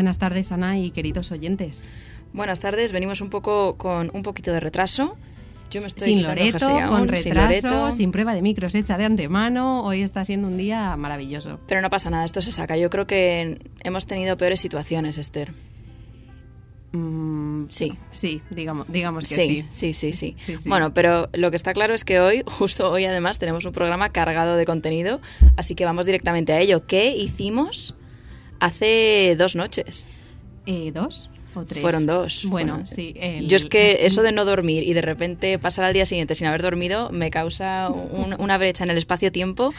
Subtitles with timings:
[0.00, 1.86] Buenas tardes, Ana y queridos oyentes.
[2.32, 5.18] Buenas tardes, venimos un poco con un poquito de retraso.
[5.70, 9.84] Yo me estoy sin Loreto, con retraso, sin, prueba de micros hecha de antemano.
[9.84, 11.60] Hoy está siendo un día maravilloso.
[11.66, 12.78] Pero no pasa nada, esto se saca.
[12.78, 15.52] Yo creo que hemos tenido peores situaciones, Esther.
[16.92, 17.92] Mm, sí.
[18.10, 19.66] Sí, digamos, digamos que sí.
[19.70, 20.56] Sí, sí, sí, sí.
[20.64, 24.08] Bueno, pero lo que está claro es que hoy, justo hoy además, tenemos un programa
[24.08, 25.20] cargado de contenido,
[25.58, 26.86] así que vamos directamente a ello.
[26.86, 27.96] ¿Qué hicimos
[28.60, 30.04] hace dos noches?
[30.66, 31.30] Eh, ¿Dos?
[31.54, 31.82] ¿O tres?
[31.82, 32.44] Fueron dos.
[32.46, 33.14] Bueno, sí.
[33.46, 36.46] Yo es que eso de no dormir y de repente pasar al día siguiente sin
[36.46, 39.74] haber dormido me causa una brecha en el espacio-tiempo.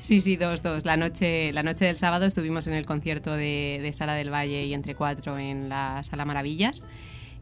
[0.00, 0.84] Sí, sí, dos, dos.
[0.84, 4.66] La noche, la noche del sábado estuvimos en el concierto de, de Sara del Valle
[4.66, 6.84] y Entre Cuatro en la Sala Maravillas.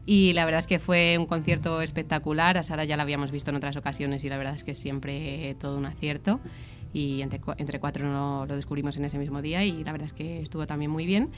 [0.07, 2.57] Y la verdad es que fue un concierto espectacular.
[2.57, 5.55] A Sara ya la habíamos visto en otras ocasiones y la verdad es que siempre
[5.59, 6.39] todo un acierto
[6.95, 10.13] y entre, entre cuatro no lo descubrimos en ese mismo día y la verdad es
[10.13, 11.29] que estuvo también muy bien.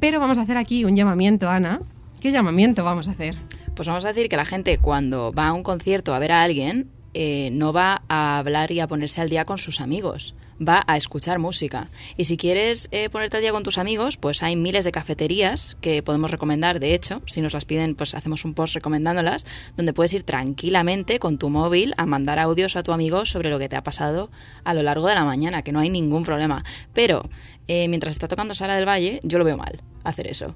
[0.00, 1.80] Pero vamos a hacer aquí un llamamiento, Ana.
[2.20, 3.36] ¿Qué llamamiento vamos a hacer?
[3.76, 6.42] Pues vamos a decir que la gente cuando va a un concierto a ver a
[6.42, 10.84] alguien eh, no va a hablar y a ponerse al día con sus amigos va
[10.86, 11.88] a escuchar música.
[12.16, 15.76] Y si quieres eh, ponerte al día con tus amigos, pues hay miles de cafeterías
[15.80, 16.80] que podemos recomendar.
[16.80, 19.46] De hecho, si nos las piden, pues hacemos un post recomendándolas,
[19.76, 23.58] donde puedes ir tranquilamente con tu móvil a mandar audios a tu amigo sobre lo
[23.58, 24.30] que te ha pasado
[24.64, 26.64] a lo largo de la mañana, que no hay ningún problema.
[26.92, 27.28] Pero
[27.68, 30.54] eh, mientras está tocando Sara del Valle, yo lo veo mal hacer eso.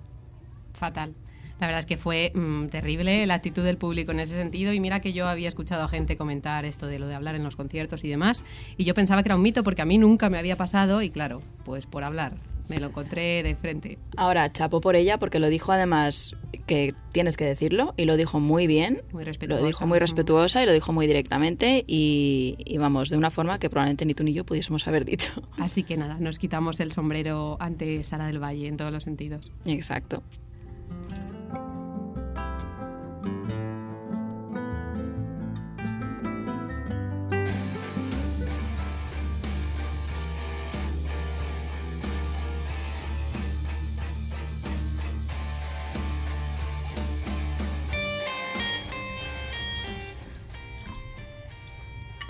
[0.73, 1.15] Fatal.
[1.61, 4.81] La verdad es que fue mm, terrible la actitud del público en ese sentido y
[4.81, 7.57] mira que yo había escuchado a gente comentar esto de lo de hablar en los
[7.57, 8.43] conciertos y demás
[8.77, 11.11] y yo pensaba que era un mito porque a mí nunca me había pasado y
[11.11, 12.33] claro, pues por hablar
[12.71, 13.99] me lo encontré de frente.
[14.17, 18.41] Ahora, chapo por ella porque lo dijo además que tienes que decirlo y lo dijo
[18.41, 19.03] muy bien.
[19.13, 19.61] Muy respetuosa.
[19.61, 23.59] Lo dijo muy respetuosa y lo dijo muy directamente y, y, vamos, de una forma
[23.59, 25.31] que probablemente ni tú ni yo pudiésemos haber dicho.
[25.59, 29.51] Así que nada, nos quitamos el sombrero ante Sara del Valle en todos los sentidos.
[29.67, 30.23] Exacto.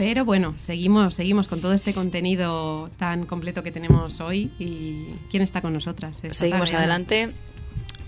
[0.01, 4.51] Pero bueno, seguimos, seguimos con todo este contenido tan completo que tenemos hoy.
[4.59, 6.23] ¿Y quién está con nosotras?
[6.31, 7.35] Seguimos adelante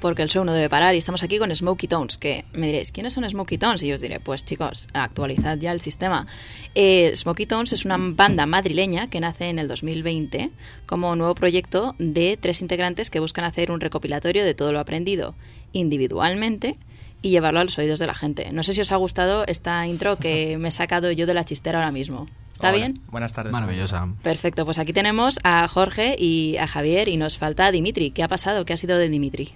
[0.00, 2.92] porque el show no debe parar y estamos aquí con Smokey Tones, que me diréis,
[2.92, 3.82] ¿quiénes son Smokey Tones?
[3.82, 6.26] Y yo os diré, pues chicos, actualizad ya el sistema.
[6.74, 10.50] Eh, Smokey Tones es una banda madrileña que nace en el 2020
[10.86, 15.34] como nuevo proyecto de tres integrantes que buscan hacer un recopilatorio de todo lo aprendido
[15.74, 16.78] individualmente
[17.22, 18.52] y llevarlo a los oídos de la gente.
[18.52, 21.44] No sé si os ha gustado esta intro que me he sacado yo de la
[21.44, 22.28] chistera ahora mismo.
[22.52, 23.00] ¿Está bien?
[23.10, 23.52] Buenas tardes.
[23.52, 24.08] Maravillosa.
[24.22, 28.10] Perfecto, pues aquí tenemos a Jorge y a Javier y nos falta a Dimitri.
[28.12, 28.64] ¿Qué ha pasado?
[28.64, 29.52] ¿Qué ha sido de Dimitri?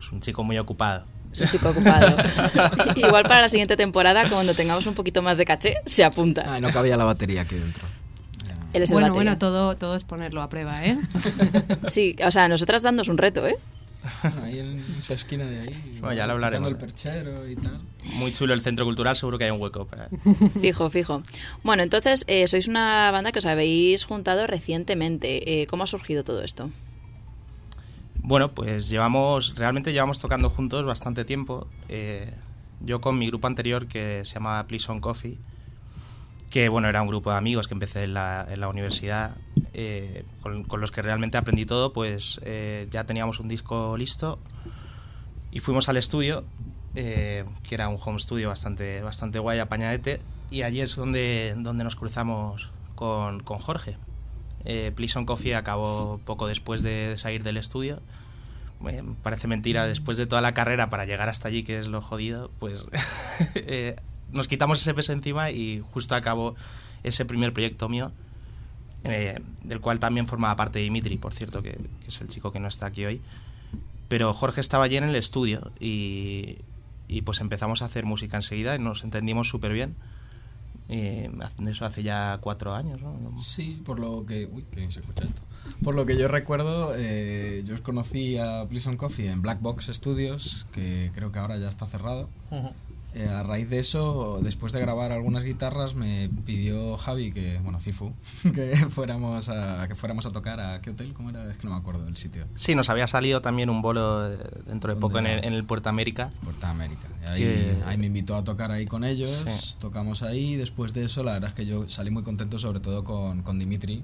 [0.00, 1.04] Es un chico muy ocupado.
[1.32, 2.16] Es un chico ocupado.
[2.94, 6.44] Igual para la siguiente temporada, cuando tengamos un poquito más de caché, se apunta.
[6.46, 7.84] Ah, no cabía la batería aquí dentro.
[8.72, 10.98] Él es bueno, bueno, todo, todo es ponerlo a prueba, ¿eh?
[11.88, 13.56] sí, o sea, nosotras dándos un reto, ¿eh?
[14.42, 15.98] Ahí en esa esquina de ahí.
[16.00, 16.68] Bueno, ya lo hablaremos.
[16.68, 17.80] el perchero y tal.
[18.14, 20.08] Muy chulo el centro cultural, seguro que hay un hueco para.
[20.60, 21.22] Fijo, fijo.
[21.62, 25.62] Bueno, entonces, eh, sois una banda que os habéis juntado recientemente.
[25.62, 26.70] Eh, ¿Cómo ha surgido todo esto?
[28.16, 31.68] Bueno, pues llevamos, realmente llevamos tocando juntos bastante tiempo.
[31.88, 32.32] Eh,
[32.80, 35.38] yo con mi grupo anterior que se llamaba Please on Coffee,
[36.50, 39.36] que bueno, era un grupo de amigos que empecé en la, en la universidad,
[39.78, 44.38] eh, con, los que realmente aprendí todo, pues eh, ya teníamos un disco listo
[45.50, 46.46] y fuimos al estudio,
[46.94, 51.84] eh, que era un home studio bastante, bastante guay, apañadete, y allí es donde, donde
[51.84, 53.98] nos cruzamos con, con Jorge.
[54.94, 58.00] Please Coffee acabó poco después de, salir del estudio.
[59.22, 62.50] parece mentira, después de toda la carrera para llegar hasta allí, que es lo jodido,
[62.60, 62.86] pues
[64.32, 66.56] nos quitamos ese peso encima y justo acabó
[67.02, 68.10] ese primer proyecto mío,
[69.08, 72.68] eh, del cual también formaba parte Dimitri, por cierto, que, es el chico que no
[72.68, 73.20] está aquí hoy.
[74.08, 76.58] Pero Jorge estaba allí en el estudio y,
[77.08, 79.96] y pues empezamos a hacer música enseguida y nos entendimos súper bien.
[80.88, 81.30] Eh,
[81.66, 83.36] eso hace ya cuatro años, ¿no?
[83.38, 84.46] Sí, por lo que...
[84.46, 85.42] Uy, que se escucha esto.
[85.82, 89.60] Por lo que yo recuerdo, eh, yo os conocí a Please on Coffee en Black
[89.60, 92.28] Box Studios, que creo que ahora ya está cerrado.
[93.18, 97.80] Eh, a raíz de eso, después de grabar algunas guitarras, me pidió Javi que, bueno,
[97.80, 98.12] Cifu,
[98.54, 101.50] que fuéramos a, que fuéramos a tocar a qué hotel, ¿cómo era?
[101.50, 102.44] Es que no me acuerdo del sitio.
[102.54, 104.28] Sí, nos había salido también un bolo
[104.66, 106.30] dentro de poco en el, en el Puerto América.
[106.44, 107.08] Puerto América.
[107.26, 109.76] Ahí, Que- ahí me invitó a tocar ahí con ellos, Sí.
[109.80, 110.56] tocamos ahí.
[110.56, 113.58] Después de eso, la verdad es que yo salí muy contento, sobre todo con, con
[113.58, 114.02] Dimitri,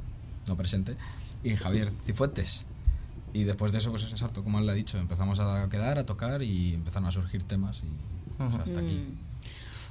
[0.49, 0.97] no presente,
[1.45, 2.65] y Javier Cifuentes.
[3.35, 6.07] Y después de eso, pues exacto, como él le ha dicho, empezamos a quedar, a
[6.07, 8.95] tocar y empezaron a surgir temas y hasta aquí.
[8.95, 9.23] Mm.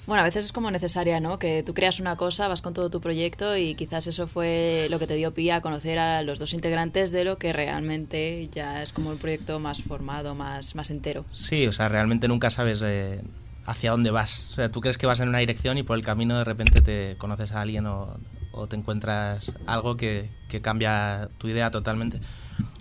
[0.08, 1.38] Bueno, a veces es como necesaria, ¿no?
[1.38, 4.98] Que tú creas una cosa, vas con todo tu proyecto y quizás eso fue lo
[4.98, 8.82] que te dio pie a conocer a los dos integrantes de lo que realmente ya
[8.82, 11.24] es como un proyecto más formado, más, más entero.
[11.32, 13.22] Sí, o sea, realmente nunca sabes eh,
[13.66, 14.50] hacia dónde vas.
[14.52, 16.82] O sea, tú crees que vas en una dirección y por el camino de repente
[16.82, 18.18] te conoces a alguien o,
[18.52, 22.20] o te encuentras algo que, que cambia tu idea totalmente.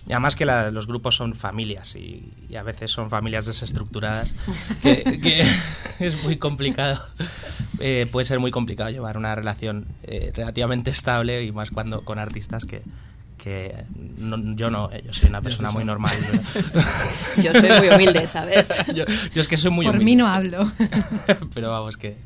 [0.07, 4.33] Y además que la- los grupos son familias y, y a veces son familias desestructuradas,
[4.81, 5.43] que, que
[6.05, 6.99] es muy complicado.
[7.79, 12.19] Eh, puede ser muy complicado llevar una relación eh, relativamente estable y más cuando con
[12.19, 12.81] artistas que,
[13.37, 13.73] que
[14.17, 16.15] no- yo no, eh, yo soy una persona muy normal.
[17.41, 18.67] Yo soy muy humilde, ¿sabes?
[18.93, 20.05] yo, yo es que soy muy Por humilde.
[20.11, 20.69] mí no hablo.
[21.53, 22.17] Pero vamos, que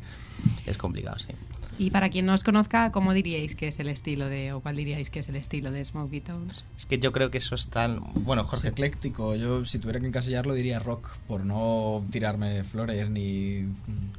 [0.65, 1.29] es complicado, sí.
[1.77, 4.75] Y para quien no os conozca, ¿cómo diríais que es el estilo de, o cuál
[4.75, 6.65] diríais que es el estilo de Smokey Tones?
[6.77, 8.01] Es que yo creo que eso es tan...
[8.23, 13.09] Bueno, Es Jorge, ecléctico, yo si tuviera que encasillarlo diría rock, por no tirarme flores
[13.09, 13.65] ni...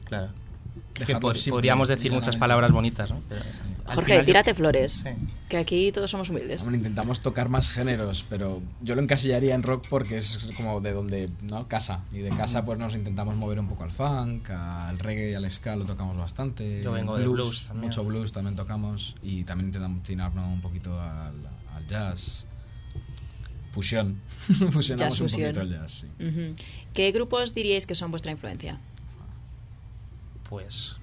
[0.04, 0.30] claro.
[1.04, 1.16] Que
[1.50, 3.20] podríamos decir muchas palabras bonitas, ¿no?
[3.28, 3.42] Pero
[3.86, 5.10] al Jorge, final yo- tírate flores, Sí.
[5.48, 6.62] que aquí todos somos humildes.
[6.62, 10.92] Hombre, intentamos tocar más géneros, pero yo lo encasillaría en rock porque es como de
[10.92, 11.68] donde, ¿no?
[11.68, 12.00] Casa.
[12.12, 15.48] Y de casa pues nos intentamos mover un poco al funk, al reggae y al
[15.50, 16.82] ska lo tocamos bastante.
[16.82, 17.88] Yo vengo de blues también.
[17.88, 21.34] Mucho blues también tocamos y también intentamos tirarnos un poquito al,
[21.74, 22.44] al jazz.
[23.70, 24.20] Fusión.
[24.70, 25.52] Fusionamos Jazz un fusión.
[25.54, 26.54] poquito el jazz, sí.
[26.94, 28.80] ¿Qué grupos diríais que son vuestra influencia?
[30.48, 30.96] Pues...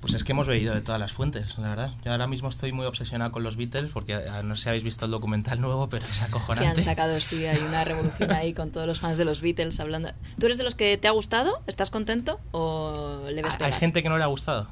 [0.00, 1.90] Pues es que hemos bebido de todas las fuentes, la verdad.
[2.04, 4.84] Yo ahora mismo estoy muy obsesionado con los Beatles porque eh, no sé si habéis
[4.84, 6.68] visto el documental nuevo, pero es Que acojonante.
[6.68, 10.12] han sacado, sí, hay una revolución ahí con todos los fans de los Beatles hablando.
[10.38, 11.60] ¿Tú eres de los que te ha gustado?
[11.66, 12.38] ¿Estás contento?
[12.52, 14.68] ¿O le ves Hay- gente que no le ha gustado.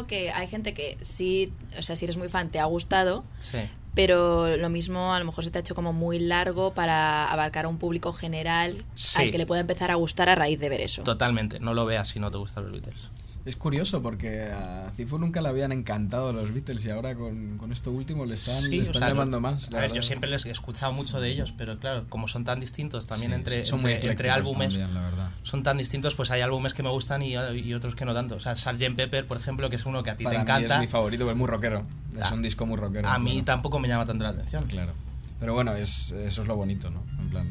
[0.00, 3.58] Ok, hay gente que sí, o sea, si eres muy fan te ha gustado, Sí.
[3.94, 7.66] Pero lo mismo a lo mejor se te ha hecho como muy largo para abarcar
[7.66, 9.20] a un público general Sí.
[9.22, 11.02] al que le pueda empezar a gustar a raíz de ver eso.
[11.02, 11.60] Totalmente.
[11.60, 13.00] No lo veas si no te gustan los Beatles.
[13.44, 17.72] Es curioso porque a Cifu nunca le habían encantado los Beatles y ahora con, con
[17.72, 19.72] esto último le están, Sí, le o están sea, llamando no- más.
[19.72, 22.60] A ver, yo siempre les he escuchado mucho de ellos, pero claro, como son tan
[22.60, 25.30] distintos también Sí, entre, son entre, álbumes, también, la verdad.
[25.42, 28.36] son tan distintos, pues hay álbumes que me gustan y, y otros que no tanto.
[28.36, 28.94] O sea, Sgt.
[28.94, 30.86] Pepper, por ejemplo, que es uno que a ti Para te mí encanta, es mi
[30.86, 31.84] favorito, es muy rockero.
[32.12, 33.08] Es Ah, un disco muy rockero.
[33.08, 33.44] a mí claro.
[33.44, 34.64] tampoco me llama tanto la atención.
[34.66, 34.92] Claro.
[35.40, 37.02] Pero bueno, es, eso es lo bonito, ¿no?
[37.18, 37.48] En plan,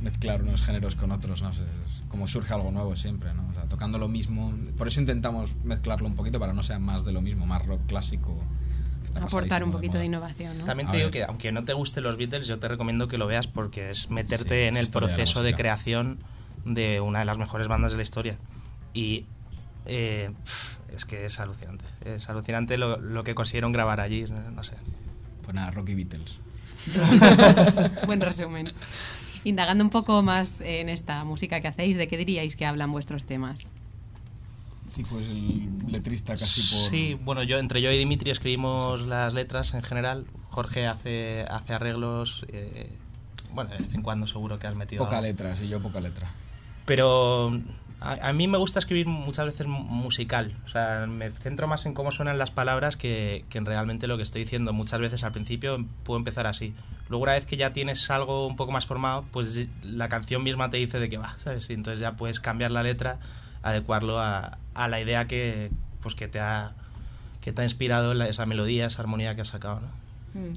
[0.00, 1.52] mezclar unos géneros con otros, ¿no?
[1.52, 3.46] sé, es como surge algo nuevo siempre, ¿no?
[3.48, 4.52] O sea, tocando lo mismo.
[4.76, 7.80] Por eso intentamos mezclarlo un poquito para no sea más de lo mismo, más rock
[7.86, 8.36] clásico.
[9.14, 10.04] Aportar un poquito de moda.
[10.04, 10.64] innovación, ¿no?
[10.64, 13.26] También te digo que aunque no te gusten los Beatles, yo te recomiendo que lo
[13.26, 15.56] veas porque es meterte Sí, en el de proceso de, música.
[15.56, 16.18] creación
[16.64, 18.36] de una de las mejores bandas de la historia.
[18.92, 19.24] Y
[19.86, 20.30] eh,
[20.94, 21.84] es que es alucinante.
[22.04, 24.76] Es alucinante lo, lo que consiguieron grabar allí, no sé.
[25.42, 26.40] Pues nada, Rocky Beatles.
[28.06, 28.70] Buen resumen.
[29.46, 33.26] Indagando un poco más en esta música que hacéis, ¿de qué diríais que hablan vuestros
[33.26, 33.60] temas?
[34.90, 36.90] Cifu es el letrista casi por.
[36.90, 40.26] Sí, bueno, yo entre yo y Dimitri escribimos las letras en general.
[40.48, 42.44] Jorge hace, hace arreglos.
[42.48, 42.90] eh,
[43.52, 45.04] bueno, de vez en cuando seguro que has metido.
[45.04, 45.28] Poca algo.
[45.28, 46.28] letra, sí, yo poca letra.
[46.84, 47.52] Pero
[48.00, 50.54] a, mí me gusta escribir muchas veces mu- musical.
[50.64, 54.16] O sea, me centro más en cómo suenan las palabras que, que en realmente lo
[54.16, 54.72] que estoy diciendo.
[54.72, 56.74] Muchas veces al principio puedo empezar así.
[57.08, 60.70] Luego una vez que ya tienes algo un poco más formado, pues la canción misma
[60.70, 61.70] te dice de qué va, ¿sabes?
[61.70, 63.18] Y entonces ya puedes cambiar la letra,
[63.62, 66.74] adecuarlo a, a la idea que, pues que te ha
[67.40, 70.40] que te ha inspirado esa melodía, esa armonía que has sacado, ¿no?
[70.40, 70.54] Mm.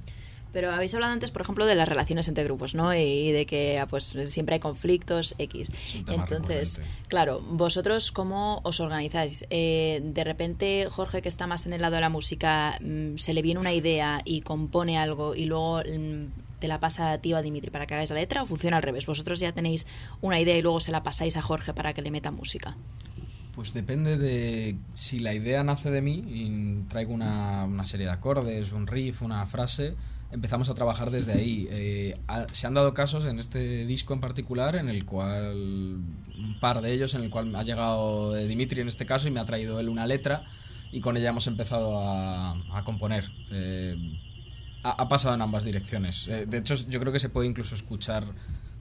[0.52, 2.94] Pero habéis hablado antes, por ejemplo, de las relaciones entre grupos, ¿no?
[2.94, 5.70] Y de que ah, pues siempre hay conflictos X.
[6.08, 7.08] Entonces, recurrente.
[7.08, 9.46] claro, vosotros cómo os organizáis?
[9.50, 13.34] Eh, de repente, Jorge, que está más en el lado de la música, mm, se
[13.34, 16.26] le viene una idea y compone algo y luego mm,
[16.60, 18.78] te la pasa a ti o a Dimitri para que hagáis la letra o funciona
[18.78, 19.06] al revés.
[19.06, 19.88] Vosotros ya tenéis
[20.22, 22.76] una idea y luego se la pasáis a Jorge para que le meta música.
[23.56, 28.12] Pues depende de si la idea nace de mí y traigo una, una serie de
[28.14, 29.96] acordes, un riff, una frase,
[30.32, 31.68] empezamos a trabajar desde ahí.
[31.72, 32.20] Eh,
[32.52, 36.94] se han dado casos en este disco en particular en el cual, un par de
[36.94, 39.90] ellos, en el cual ha llegado Dimitri en este caso y me ha traído él
[39.90, 40.44] una letra
[40.92, 43.26] y con ella hemos empezado a, a componer.
[43.52, 43.96] Eh,
[44.84, 46.28] ha, ha pasado en ambas direcciones.
[46.28, 48.24] Eh, de hecho, yo creo que se puede incluso escuchar,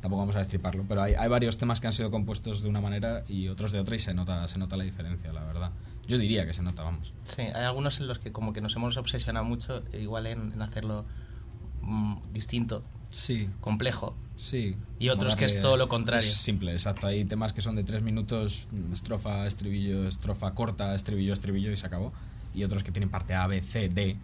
[0.01, 2.81] tampoco vamos a destriparlo, pero hay, hay varios temas que han sido compuestos de una
[2.81, 5.71] manera y otros de otra y se nota, se nota la diferencia, la verdad.
[6.07, 7.13] Yo diría que se nota, vamos.
[7.25, 10.63] Sí, hay algunos en los que como que nos hemos obsesionado mucho, igual en, en
[10.63, 11.05] hacerlo
[11.89, 14.15] mm, distinto, Sí, complejo.
[14.37, 14.77] sí.
[15.01, 16.29] Y otros que es todo lo contrario.
[16.29, 17.07] es simple, exacto.
[17.07, 21.77] Hay temas que son de tres minutos, mm, estrofa, estribillo, estrofa corta, estribillo, estribillo y
[21.77, 22.13] se acabó.
[22.55, 24.17] Y otros que tienen parte A, B, C, D,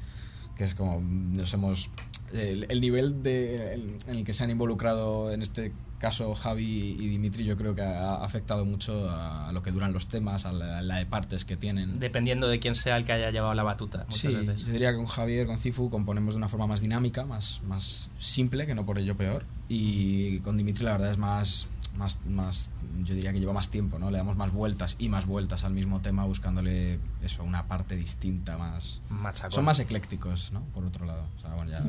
[0.57, 1.91] que es como mm, nos hemos...
[2.33, 5.73] El, el nivel de, el- en el que se han involucrado, en este
[6.05, 10.07] caso Javi y Dimitri, yo creo que ha afectado mucho a, lo que duran los
[10.07, 11.99] temas, a la, a la de partes que tienen.
[11.99, 14.05] Dependiendo de quién sea el que haya llevado la batuta.
[14.09, 14.67] Muchas Sí, veces.
[14.67, 18.11] yo diría que con Javier, con Cifu, componemos de una forma más dinámica, más, más
[18.19, 19.45] simple, que no por ello peor.
[19.69, 22.71] Y con Dimitri, la verdad, es más, más, más,
[23.05, 24.11] yo diría que lleva más tiempo, ¿no?
[24.11, 28.57] Le damos más vueltas y más vueltas al mismo tema, buscándole eso, una parte distinta,
[28.59, 29.01] más.
[29.11, 29.53] Machacón.
[29.53, 30.61] Son más eclécticos, ¿no?
[30.75, 31.25] Por otro lado.
[31.37, 31.83] O sea, bueno, ya.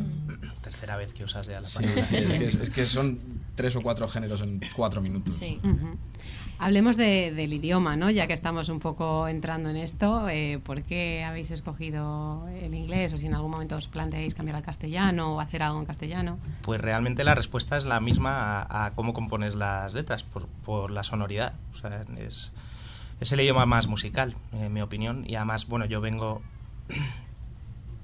[0.61, 3.19] Tercera vez que usas ya la Sí, es, que, es- es que son
[3.55, 5.35] tres o cuatro géneros en cuatro minutos.
[5.35, 5.59] Sí.
[6.57, 8.09] Hablemos de- del idioma, ¿no?
[8.09, 13.11] Ya que estamos un poco entrando en esto, eh, ¿por qué habéis escogido el inglés?
[13.13, 16.37] O si en algún momento os planteáis cambiar al castellano o hacer algo en castellano.
[16.61, 20.91] Pues realmente la respuesta es la misma a, a cómo compones las letras, por, por
[20.91, 21.53] la sonoridad.
[21.73, 22.51] O sea, es,
[23.19, 25.23] es el idioma más musical, en mi opinión.
[25.27, 26.41] Y además, bueno, yo vengo...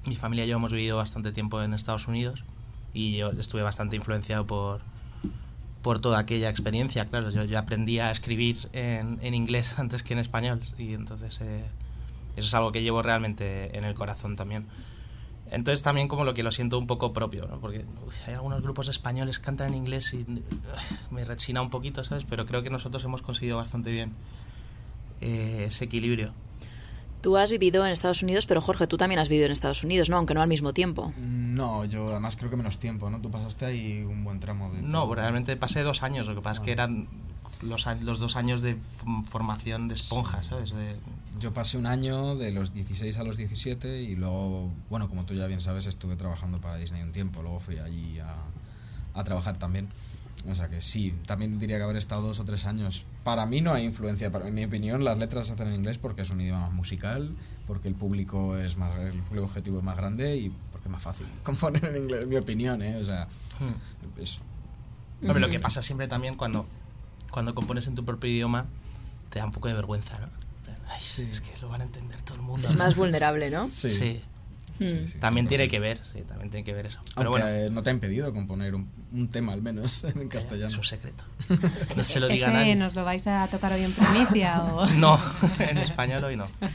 [0.06, 2.44] mi familia y yo hemos vivido bastante tiempo en Estados Unidos
[2.92, 4.80] y yo estuve bastante influenciado por,
[5.82, 7.06] por toda aquella experiencia.
[7.06, 11.40] Claro, yo, yo aprendí a escribir en, en inglés antes que en español y entonces
[11.40, 11.64] eh,
[12.36, 14.66] eso es algo que llevo realmente en el corazón también.
[15.52, 17.60] Entonces también como lo que lo siento un poco propio, ¿no?
[17.60, 20.40] Porque uy, hay algunos grupos españoles que cantan en inglés y uh,
[21.14, 22.24] me rechina un poquito, ¿sabes?
[22.28, 24.14] Pero creo que nosotros hemos conseguido bastante bien
[25.20, 26.32] eh, ese equilibrio.
[27.20, 30.08] Tú has vivido en Estados Unidos, pero Jorge, tú también has vivido en Estados Unidos,
[30.10, 30.16] ¿no?
[30.16, 31.12] Aunque no al mismo tiempo.
[31.18, 33.20] No, yo además creo que menos tiempo, ¿no?
[33.20, 34.82] Tú pasaste ahí un buen tramo de.
[34.82, 36.74] No, realmente pasé dos años, lo que pasa es que Ah.
[36.74, 37.06] eran
[37.62, 38.76] los, los dos años de
[39.28, 40.72] formación de esponja, ¿sabes?
[40.72, 40.96] De-
[41.38, 45.34] Yo pasé un año de los 16 a los 17 y luego, bueno, como tú
[45.34, 48.34] ya bien sabes, estuve trabajando para Disney un tiempo, luego fui allí a,
[49.18, 49.88] a trabajar también.
[50.50, 53.04] O sea que sí, también diría que haber estado dos o tres años.
[53.22, 55.98] Para mí no hay influencia, para, en mi opinión las letras se hacen en inglés
[55.98, 57.30] porque es un idioma más musical,
[57.68, 61.02] porque el público es más el público objetivo es más grande y porque es más
[61.02, 62.96] fácil componer en inglés, en mi opinión, ¿eh?
[62.96, 63.28] O sea,
[64.18, 64.40] es,
[65.24, 65.62] Hombre, lo que Ujú.
[65.62, 66.66] pasa siempre también cuando,
[67.32, 68.66] cuando compones en tu propio idioma,
[69.30, 70.28] te da un poco de vergüenza, ¿no?
[70.88, 72.68] Ay, Es que lo van a entender todo el mundo.
[72.68, 73.68] Es más vulnerable, ¿no?
[73.70, 74.22] sí, Sí.
[74.78, 75.06] Sí, Mm.
[75.06, 75.70] sí, También tiene 100%.
[75.70, 77.00] que ver, sí, también tiene que ver eso.
[77.14, 80.12] Pero Aunque bueno, eh, no te ha impedido componer un, un tema al menos en
[80.12, 80.68] calla, castellano.
[80.68, 81.24] es un secreto.
[81.96, 82.76] No se lo diga a ¿Ese nadie.
[82.76, 85.20] nos lo vais a tocar hoy en primicia o No,
[85.58, 86.44] en español hoy no.
[86.44, 86.68] Eh,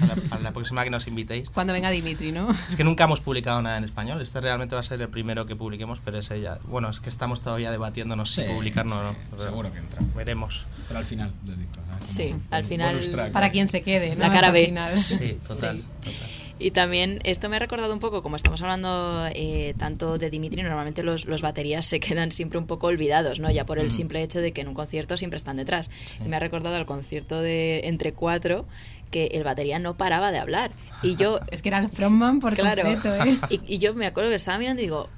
[0.00, 1.50] Para la, para la próxima que nos invitéis.
[1.50, 2.48] cuando venga Dimitri, no?
[2.68, 4.20] Es que nunca hemos publicado nada en español.
[4.20, 6.58] Este realmente va a ser el primero que publiquemos, pero ese ya.
[6.68, 9.16] Bueno, es que estamos todavía debatiéndonos si Sí, publicarlo o no.
[9.30, 10.00] Pero seguro que entra.
[10.14, 10.64] Veremos.
[10.86, 11.32] Pero al final.
[11.44, 12.98] Como Sí, al final-.
[13.32, 14.22] Para quien se quede, ¿no?
[14.26, 14.66] La cara B.
[14.92, 15.78] Sí, total.
[15.78, 15.84] Sí.
[16.02, 16.18] total.
[16.58, 20.62] Y también esto me ha recordado un poco, como estamos hablando eh, tanto de Dimitri,
[20.62, 23.50] normalmente los, los baterías se quedan siempre un poco olvidados, ¿no?
[23.50, 25.90] Ya por el simple hecho de que en un concierto siempre están detrás.
[26.24, 28.66] Y me ha recordado al concierto de Entre Cuatro
[29.10, 30.70] que el batería no paraba de hablar.
[31.02, 33.38] Y yo, Es que era el frontman por claro, completo, ¿eh?
[33.50, 35.08] y, y yo me acuerdo que estaba mirando y digo,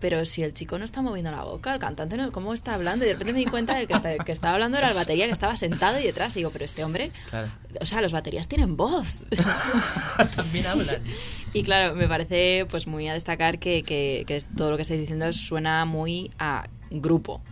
[0.00, 3.04] pero si el chico no está moviendo la boca, el cantante no, ¿cómo está hablando?
[3.04, 4.88] Y de repente me di cuenta de que el que, el que estaba hablando era
[4.88, 6.34] el batería que estaba sentado y detrás.
[6.36, 7.48] Y digo, pero este hombre, Claro.
[7.80, 9.20] o sea, los baterías tienen voz.
[10.36, 11.02] También hablan.
[11.52, 15.00] Y claro, me parece pues muy a destacar que, que, que todo lo que estáis
[15.00, 17.42] diciendo suena muy a grupo.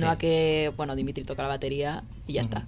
[0.00, 2.66] No a que, bueno, Dimitri toca la batería y ya está.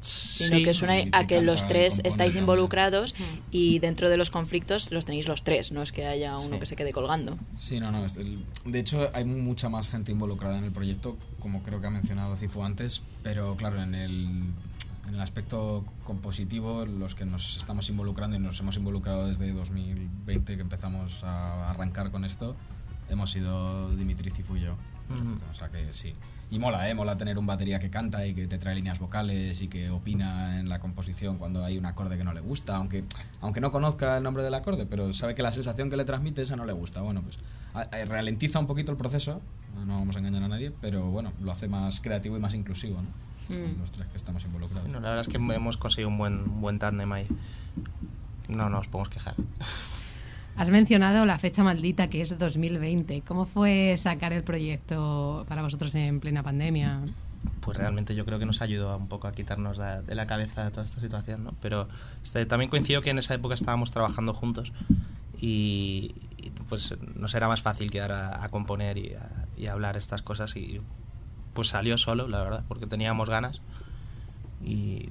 [0.00, 2.38] Sino Sí, que suena Dimitri a que los tres estáis también.
[2.44, 3.14] involucrados
[3.50, 6.60] y dentro de los conflictos los tenéis los tres, no es que haya uno Sí.
[6.60, 7.38] que se quede colgando.
[7.56, 8.04] Sí, no, no.
[8.04, 11.86] es el- de hecho, hay mucha más gente involucrada en el proyecto, como creo que
[11.86, 14.42] ha mencionado Cifu antes, pero claro, en el,
[15.08, 20.56] en el aspecto compositivo, los que nos estamos involucrando y nos hemos involucrado desde 2020
[20.56, 22.54] que empezamos a arrancar con esto,
[23.08, 24.76] hemos sido Dimitri, Cifu y yo.
[25.50, 26.12] O sea que sí.
[26.48, 26.94] Y mola, ¿eh?
[26.94, 30.60] Mola tener un batería que canta y que te trae líneas vocales y que opina
[30.60, 33.02] en la composición cuando hay un acorde que no le gusta, aunque,
[33.40, 36.42] aunque no conozca el nombre del acorde, pero sabe que la sensación que le transmite
[36.42, 37.00] esa no le gusta.
[37.02, 37.38] Bueno, pues
[37.74, 39.42] a- a- ralentiza un poquito el proceso,
[39.86, 43.00] no vamos a engañar a nadie, pero bueno, lo hace más creativo y más inclusivo,
[43.02, 43.08] ¿no?
[43.54, 43.80] Mm.
[43.80, 44.84] Los tres que estamos involucrados.
[44.84, 47.26] Bueno, la verdad es que hemos conseguido un buen, un buen tándem ahí.
[48.48, 49.34] No nos podemos quejar.
[50.56, 53.22] Has mencionado la fecha maldita que es 2020.
[53.22, 57.00] ¿Cómo fue sacar el proyecto para vosotros en plena pandemia?
[57.60, 60.84] pues realmente yo creo que nos ayudó un poco a quitarnos de la cabeza toda
[60.84, 61.54] esta situación, ¿no?
[61.60, 61.88] Pero
[62.22, 64.72] este, también coincidió que en esa época estábamos trabajando juntos
[65.40, 66.14] y,
[66.68, 68.98] pues nos era más fácil quedar a, componer
[69.56, 70.80] y hablar estas cosas y
[71.54, 73.62] pues salió solo, la verdad, porque teníamos ganas
[74.64, 75.08] y,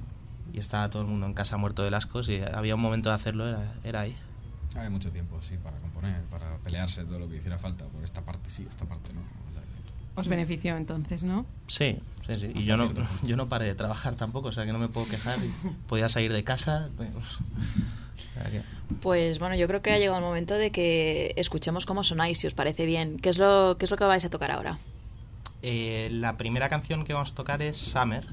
[0.54, 3.44] estaba todo el mundo en casa muerto de ascos y había un momento de hacerlo,
[3.84, 4.16] era ahí.
[4.76, 8.20] Había mucho tiempo, sí, para componer, para pelearse todo lo que hiciera falta, por esta
[8.20, 9.20] parte sí, esta parte no.
[10.16, 11.44] Os benefició entonces, ¿no?
[11.66, 12.52] Sí, sí, sí.
[12.54, 12.90] Y yo no,
[13.22, 15.38] yo no paré de trabajar tampoco, o sea que no me puedo quejar.
[15.88, 16.88] podía salir de casa.
[16.96, 17.10] Pues,
[19.02, 22.46] pues bueno, yo creo que ha llegado el momento de que escuchemos cómo sonáis, si
[22.46, 23.18] os parece bien.
[23.18, 24.78] ¿Qué es lo, qué es lo que vais a tocar ahora?
[25.60, 28.26] Eh, la primera canción que vamos a tocar es Summer,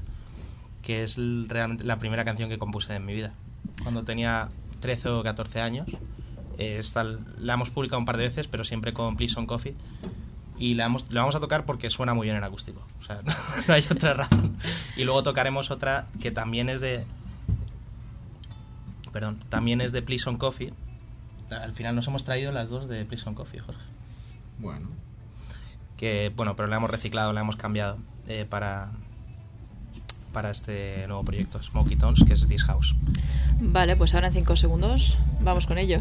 [0.82, 3.34] que es realmente la primera canción que compuse en mi vida.
[3.82, 4.48] Cuando tenía
[4.80, 5.88] 13 o 14 años.
[6.58, 6.80] Eh,
[7.38, 9.74] la hemos publicado un par de veces, pero siempre con Please on Coffee
[10.58, 12.84] y la, vamos a tocar porque suena muy bien en acústico.
[12.98, 13.20] O sea,
[13.68, 14.56] no, hay otra razón.
[14.96, 17.04] Y luego tocaremos otra que también es de.
[19.12, 20.72] Perdón, también es de Please on Coffee.
[21.50, 23.82] Al final nos hemos traído las dos de Please on Coffee, Jorge.
[24.58, 24.88] Bueno.
[25.96, 28.90] Que, bueno, pero la hemos reciclado, la hemos cambiado eh, para,
[30.32, 32.96] para este nuevo proyecto, Smoky Tones, que es This House.
[33.60, 36.00] Vale, pues ahora en cinco segundos vamos con ello.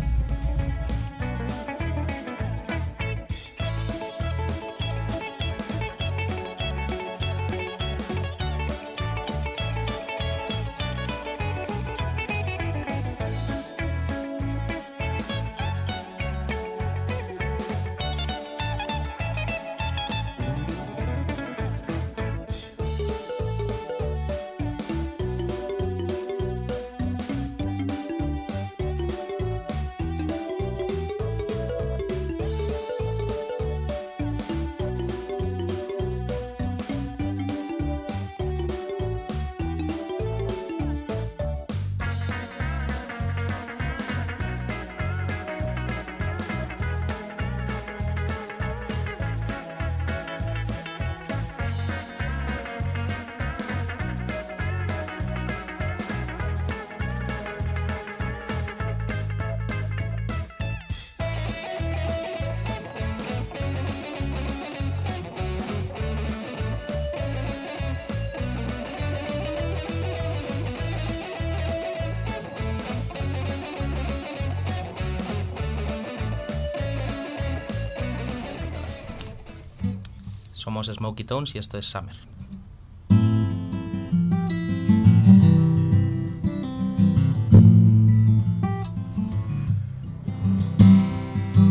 [80.83, 82.13] Somos Smokey Tones y esto es Summer.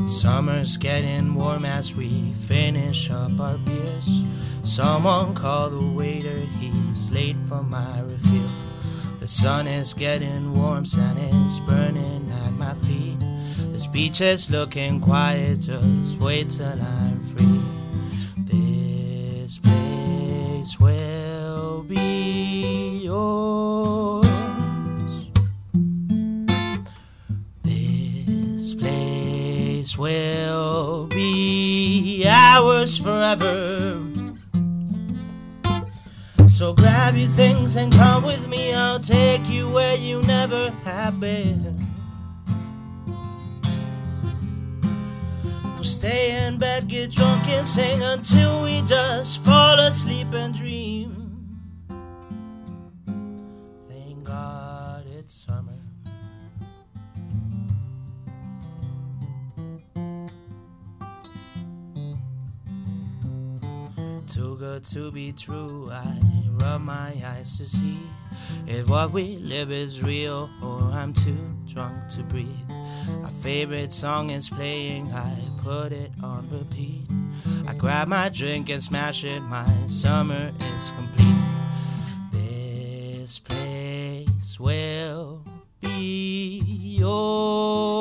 [0.08, 4.24] Summer's getting warm as we finish up our beers.
[4.62, 8.50] Someone call the waiter, he's late for my refill.
[9.18, 13.18] The sun is getting warm, sun is burning at my feet.
[13.72, 17.01] This beach is looking quiet, just wait till I'm
[41.20, 41.76] been.
[45.74, 51.10] We'll stay in bed, get drunk, and sing until we just fall asleep and dream.
[53.88, 55.72] Thank God it's summer.
[64.26, 66.18] Too good to be true, I
[66.62, 67.98] rub my eyes to see
[68.66, 72.70] if what we live is real or I'm too drunk to breathe.
[73.22, 77.02] Our favorite song is playing, I put it on repeat.
[77.66, 81.32] I grab my drink and smash it, my summer is complete.
[82.32, 85.44] This place will
[85.80, 86.62] be
[86.98, 87.91] yours.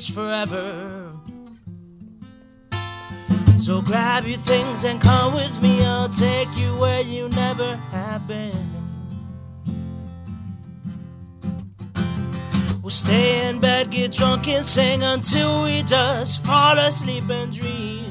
[0.00, 1.12] Forever.
[3.58, 8.26] So grab your things and come with me, I'll take you where you never have
[8.26, 8.52] been.
[12.82, 18.03] We'll stay in bed, get drunk, and sing until we just fall asleep and dream.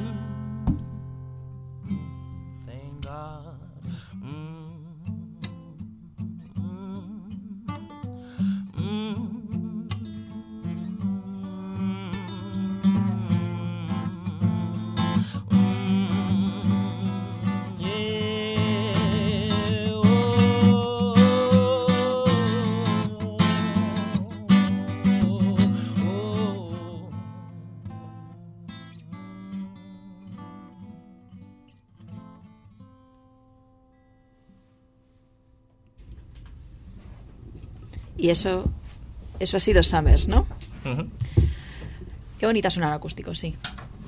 [38.18, 38.66] Y eso,
[39.40, 40.46] eso ha sido Summers, ¿no?
[40.86, 41.08] Ujú.
[42.40, 43.56] Qué bonita suena el acústico, sí.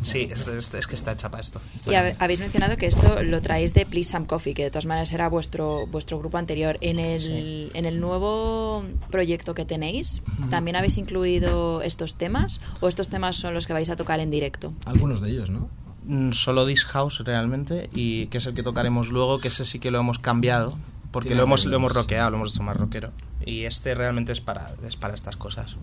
[0.01, 1.61] Sí, es, es- es que está hecha para esto.
[1.73, 4.69] Esto Y habe- habéis mencionado que esto lo traéis de Please Some Coffee, que de
[4.69, 6.75] todas maneras era vuestro, vuestro grupo anterior.
[6.81, 12.59] En el, en el nuevo proyecto que tenéis, ¿también habéis incluido estos temas?
[12.81, 14.73] ¿O estos temas son los que vais a tocar en directo?
[14.85, 15.69] Algunos de ellos, ¿no?
[16.03, 19.79] Mm, solo This House realmente y que es el que tocaremos luego, que ese sí
[19.79, 20.77] que lo hemos cambiado
[21.11, 21.97] porque Tiene lo hemos, lo hemos sí.
[21.99, 23.11] rockeado, lo hemos hecho más rockero.
[23.45, 25.75] Y este realmente es para, es para estas cosas.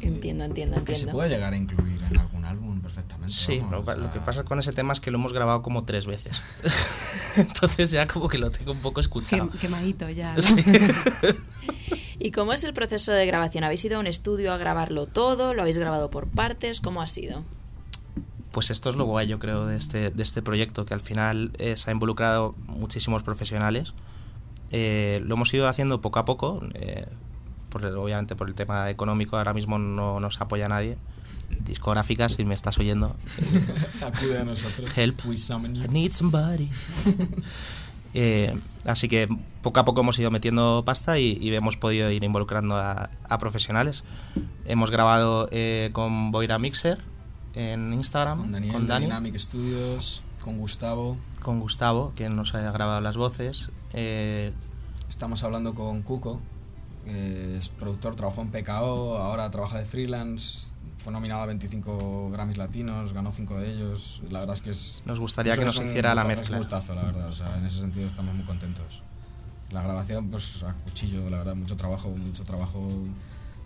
[0.00, 1.12] Entiendo, entiendo, Que se entiendo.
[1.12, 3.32] puede llegar a incluir en algún álbum perfectamente.
[3.32, 5.62] Sí, vamos, lo, o lo que pasa con ese tema es que lo hemos grabado
[5.62, 6.36] como tres veces.
[7.36, 9.48] Entonces ya como que lo tengo un poco escuchado.
[9.50, 10.34] Quem- quemadito ya.
[10.34, 10.42] ¿no?
[10.42, 10.64] Sí.
[12.18, 13.64] ¿Y cómo es el proceso de grabación?
[13.64, 15.54] ¿Habéis ido a un estudio a grabarlo todo?
[15.54, 16.80] ¿Lo habéis grabado por partes?
[16.80, 17.44] ¿Cómo ha sido?
[18.50, 21.52] Pues esto es lo guay, yo creo, de este, de este proyecto, que al final
[21.58, 23.94] eh, se ha involucrado muchísimos profesionales.
[24.72, 27.06] Eh, lo hemos ido haciendo poco a poco, eh,
[27.68, 30.96] por el- obviamente por el tema económico, ahora mismo no nos apoya nadie.
[31.64, 33.14] Discográficas, si me estás oyendo,
[34.02, 34.96] Acude a nosotros.
[34.96, 35.20] Help.
[35.26, 35.84] We summon you.
[35.84, 36.68] I need somebody.
[38.14, 38.54] Eh,
[38.84, 39.26] así que
[39.62, 43.38] poco a poco hemos ido metiendo pasta y, y hemos podido ir involucrando a, a
[43.38, 44.04] profesionales.
[44.66, 46.98] Hemos grabado eh, con Boira Mixer
[47.54, 51.16] en Instagram, Con Daniel con Dani, Dynamic Studios, con Gustavo.
[51.40, 53.70] con Gustavo, que nos ha grabado las voces.
[53.92, 54.52] Eh,
[55.12, 56.40] Estamos hablando con Cuco,
[57.04, 60.68] que es productor, trabajó en PKO, ahora trabaja de freelance.
[60.96, 64.22] Fue nominado a 25 Grammys latinos, ganó 5 de ellos.
[64.30, 65.02] La verdad es que es.
[65.04, 66.44] Nos gustaría que nos hiciera la mezcla.
[66.46, 67.28] Es un gustazo, la verdad.
[67.28, 69.02] O sea, en ese sentido estamos muy contentos.
[69.70, 72.88] La grabación, pues a cuchillo, la verdad, mucho trabajo, mucho trabajo.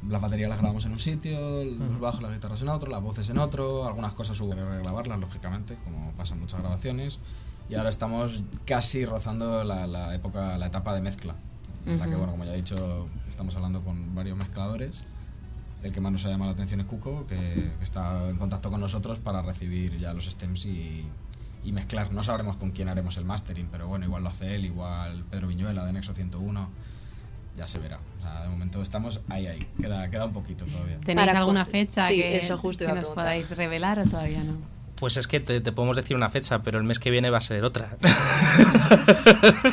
[0.09, 3.31] Las baterías las grabamos en un sitio, los bajos, las guitarras en otro, las voces
[3.31, 7.21] en otro, algunas cosas hubo que regrabarlas, lógicamente, como pasa en muchas grabaciones.
[7.69, 11.35] Y ahora estamos casi rozando la, la época, la etapa de mezcla.
[11.85, 15.05] en La que, bueno, como ya he dicho, estamos hablando con varios mezcladores.
[15.83, 18.71] El que más nos ha llamado la atención es Cuco, que, que está en contacto
[18.71, 21.05] con nosotros para recibir ya los stems y,
[21.65, 22.13] y mezclar.
[22.13, 25.49] No sabremos con quién haremos el mastering, pero bueno, igual lo hace él, igual Pedro
[25.49, 26.69] Viñuela de Nexo 101.
[27.57, 27.99] Ya se verá.
[28.19, 29.59] O sea, de momento estamos ahí, ahí.
[29.81, 31.01] Queda, queda un poquito todavía.
[31.01, 34.76] ¿Tenéis alguna fecha sí, que, eso justo que a nos podáis revelar o todavía no?
[34.97, 37.39] Pues es que te, te podemos decir una fecha, pero el mes que viene va
[37.39, 37.97] a ser otra.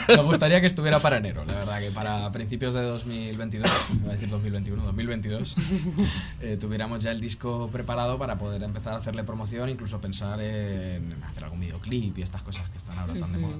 [0.07, 3.69] Me gustaría que estuviera para enero, la verdad, que para principios de 2022,
[4.01, 5.55] iba a decir 2021, 2022,
[6.41, 11.13] eh, tuviéramos ya el disco preparado para poder empezar a hacerle promoción, incluso pensar en
[11.23, 13.57] hacer algún videoclip y estas cosas que están ahora tan de moda.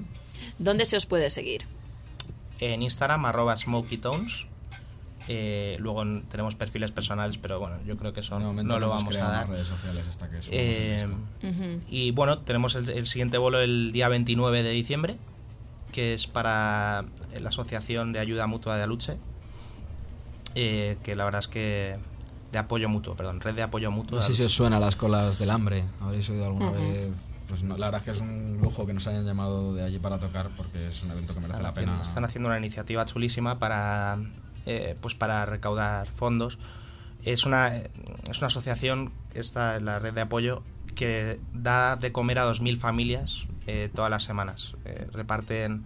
[0.58, 1.66] ¿Dónde se os puede seguir?
[2.60, 4.46] en Instagram, arroba SmokeyTones.
[5.28, 8.88] Eh, luego en- tenemos perfiles personales, pero bueno, yo creo que eso momento no lo
[8.90, 9.48] vamos a dar.
[9.48, 11.20] redes sociales hasta que Eh, el disco.
[11.48, 11.80] Ujú.
[11.88, 15.16] y bueno, tenemos el, el siguiente bolo el día 29 de diciembre,
[15.92, 17.04] que es para
[17.40, 19.16] la Asociación de Ayuda Mutua de Aluche,
[20.54, 21.96] eh, que la verdad es que
[22.52, 24.18] de apoyo mutuo, perdón, red de apoyo mutuo.
[24.18, 25.84] No sé si os suena las colas del hambre.
[26.00, 26.80] ¿Habréis oído alguna Ujú.
[26.80, 27.08] vez?
[27.48, 29.98] Pues no, la verdad es que es un lujo que nos hayan llamado de allí
[29.98, 32.02] para tocar porque es un evento que merece están, la haciendo, pena.
[32.02, 34.16] están haciendo una iniciativa chulísima para
[34.66, 36.58] eh, pues para recaudar fondos.
[37.24, 37.72] Es una
[38.30, 40.62] es una asociación esta la red de apoyo
[40.94, 44.76] que da de comer a 2.000 familias eh, todas las semanas.
[44.84, 45.84] Eh, reparten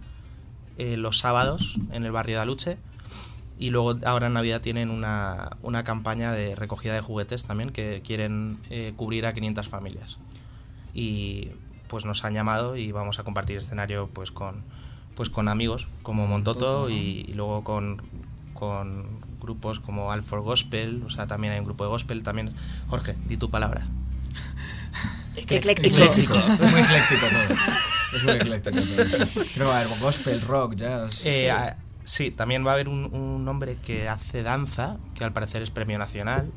[0.77, 2.77] eh, los sábados en el barrio de Aluche
[3.57, 8.01] y luego ahora en Navidad tienen una, una campaña de recogida de juguetes también que
[8.01, 8.59] quieren
[8.95, 10.19] cubrir a 500 familias.
[10.93, 11.49] Y
[11.87, 14.63] pues nos han llamado y vamos a compartir escenario pues con
[15.15, 16.89] pues con amigos como Montoto Montoto, ¿no?
[16.89, 18.01] y, y luego con,
[18.59, 19.07] con
[19.39, 22.51] grupos como All for Gospel, o sea, también hay un grupo de gospel también.
[22.89, 23.85] Jorge, di tu palabra.
[25.35, 25.95] Ecléctico.
[26.01, 26.37] Ecléctico.
[26.53, 27.57] es muy ecléctico todo.
[28.17, 29.05] Es muy ecléctico todo.
[29.35, 31.25] Creo que va a haber gospel, rock, jazz.
[31.25, 31.47] Eh, Sí.
[31.47, 35.61] ah, sí, también va a haber un, un hombre que hace danza, que al parecer
[35.61, 36.51] es premio nacional.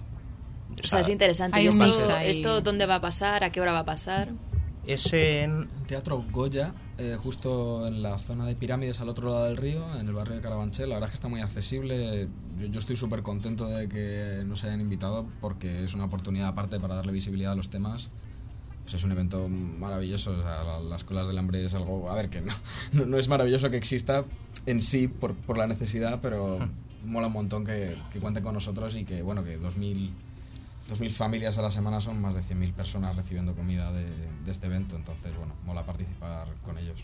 [0.82, 1.58] O sea, es interesante.
[1.58, 2.30] Hay ¿Y un esto, mix ahí.
[2.30, 3.44] esto dónde va a pasar?
[3.44, 4.28] ¿A qué hora va a pasar?
[4.86, 9.56] Es en Teatro Goya, eh, justo en la zona de pirámides al otro lado del
[9.56, 10.88] río, en el barrio de Carabanchel.
[10.88, 12.28] La verdad es que está muy accesible.
[12.58, 16.78] Yo, yo estoy súper contento de que nos hayan invitado porque es una oportunidad aparte
[16.78, 18.10] para darle visibilidad a los temas.
[18.82, 20.32] Pues es un evento maravilloso.
[20.32, 22.10] o sea, la- las colas del hambre es algo.
[22.10, 22.52] A ver, que no,
[22.92, 24.24] no, no es maravilloso que exista
[24.66, 26.58] en sí por, por la necesidad, pero
[27.06, 30.12] mola un montón que, que cuenten con nosotros y que, bueno, que 2000.
[30.92, 34.04] 2.000 familias a la semana son más de 100.000 personas recibiendo comida de,
[34.44, 37.00] de este evento, entonces, bueno, mola participar con ellos.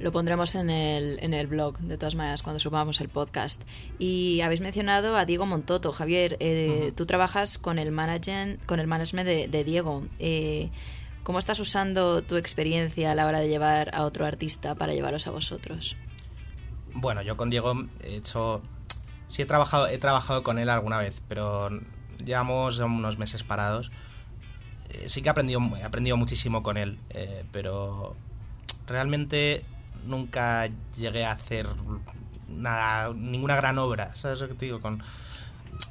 [0.00, 3.62] Lo pondremos en el, en el blog, de todas maneras, cuando subamos el podcast.
[3.98, 5.92] Y habéis mencionado a Diego Montoto.
[5.92, 10.02] Javier, eh, tú trabajas con el, managen- con el management de, de Diego.
[10.18, 10.70] Eh,
[11.22, 15.28] ¿Cómo estás usando tu experiencia a la hora de llevar a otro artista para llevaros
[15.28, 15.96] a vosotros?
[16.92, 18.62] Bueno, yo con Diego he hecho
[19.26, 21.70] Sí, he trabajado, he trabajado con él alguna vez, pero
[22.24, 23.90] llevamos unos meses parados.
[24.90, 28.16] Eh, sí que he aprendido, he aprendido muchísimo con él, eh, pero
[28.86, 29.64] realmente
[30.06, 31.66] nunca llegué a hacer
[32.48, 34.80] nada, ninguna gran obra, ¿sabes lo que te digo?
[34.80, 35.02] Con,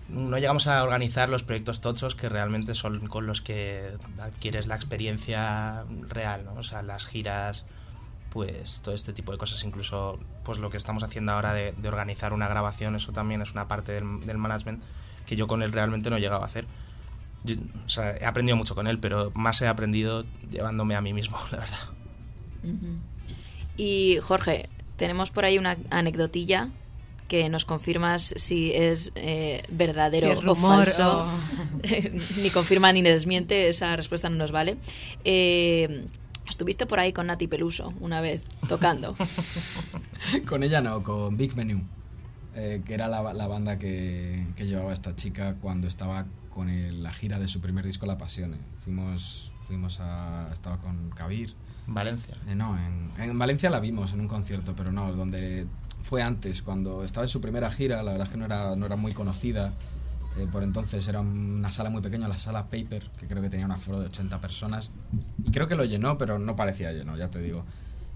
[0.09, 4.75] no llegamos a organizar los proyectos tochos que realmente son con los que adquieres la
[4.75, 6.53] experiencia real, ¿no?
[6.53, 7.65] O sea, las giras,
[8.29, 12.33] pues todo este tipo de cosas, incluso pues lo que estamos haciendo ahora de, organizar
[12.33, 14.03] una grabación, eso también es una parte del,
[14.37, 14.83] management
[15.25, 16.65] que yo con él realmente no he llegado a hacer.
[17.85, 21.37] o sea, he aprendido mucho con él, pero más he aprendido llevándome a mí mismo,
[21.51, 21.79] la verdad.
[23.77, 26.69] Y Jorge, tenemos por ahí una anecdotilla
[27.27, 31.27] que nos confirmas si es eh, verdadero o falso.
[32.41, 34.77] ni confirma ni desmiente, esa respuesta no nos vale.
[35.23, 36.05] Eh,
[36.47, 39.15] estuviste por ahí con Nati Peluso una vez tocando.
[40.47, 41.81] con ella no, con Big Menu,
[42.55, 46.69] eh, que era la, banda que, llevaba esta chica cuando estaba con
[47.01, 48.57] la gira de su primer disco La Pasión.
[48.83, 50.49] Fuimos, fuimos a.
[50.51, 51.55] Estaba con Kabir.
[51.85, 52.33] Valencia.
[52.55, 55.67] no, en, en Valencia la vimos en un concierto, pero no, donde
[56.03, 58.85] fue antes, cuando estaba en su primera gira, la verdad es que no era, no
[58.85, 59.73] era muy conocida.
[60.37, 63.65] Eh, por entonces era una sala muy pequeña, la sala Paper, que creo que tenía
[63.65, 64.91] un aforo de 80 personas.
[65.43, 67.63] Y creo que lo llenó, pero no parecía lleno, ya te digo.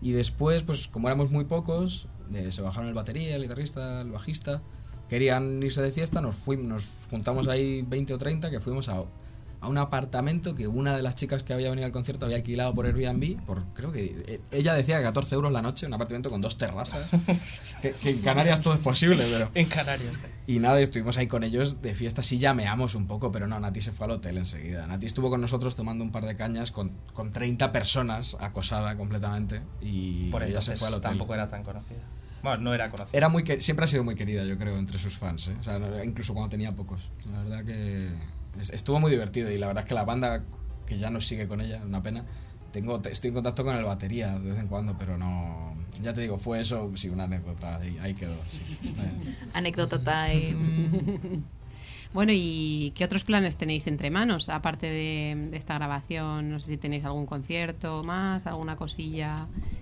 [0.01, 4.11] Y después, pues como éramos muy pocos, eh, se bajaron el batería, el guitarrista, el
[4.11, 4.61] bajista.
[5.09, 9.05] Querían irse de fiesta, nos, fuimos, nos juntamos ahí 20 o 30 que fuimos a
[9.59, 12.73] a un apartamento que una de las chicas que había venido al concierto había alquilado
[12.73, 16.29] por Airbnb, por creo que eh, ella decía que 14 euros la noche, un apartamento
[16.29, 17.09] con dos terrazas,
[17.81, 19.49] que, en Canarias todo es posible, pero...
[19.55, 20.19] En Canarias.
[20.45, 23.81] Y nada, estuvimos ahí con ellos de fiesta, sí llameamos un poco, pero no, Nati
[23.81, 24.85] se fue al hotel enseguida.
[24.85, 29.61] Nati estuvo con nosotros tomando un par de cañas con, con 30 personas, acosada completamente,
[29.81, 31.09] y por ella se fue al hotel.
[31.09, 32.03] tampoco era tan conocida.
[32.43, 33.17] Bueno, no era conocida.
[33.17, 35.55] Era muy que, siempre ha sido muy querida, yo creo, entre sus fans, ¿eh?
[35.59, 37.11] o sea, incluso cuando tenía pocos.
[37.31, 38.09] La verdad que
[38.71, 40.43] estuvo muy divertido y la verdad es que la banda
[40.85, 42.25] que ya no sigue con ella, una pena.
[42.71, 45.75] Tengo, estoy en contacto con el batería de vez en cuando, pero no.
[46.01, 48.35] Ya te digo, fue eso, sí, una anécdota, ahí, ahí quedó.
[49.53, 51.43] anécdota time.
[52.13, 56.49] Bueno, ¿y qué otros planes tenéis entre manos, aparte de, esta grabación?
[56.49, 59.35] No sé si tenéis algún concierto más, alguna cosilla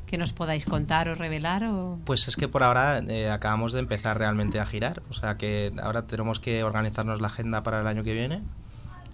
[0.06, 1.64] que nos podáis contar o revelar.
[1.66, 2.00] O...
[2.06, 5.74] Pues es que por ahora eh, acabamos de empezar realmente a girar, o sea que
[5.82, 8.42] ahora tenemos que organizarnos la agenda para el año que viene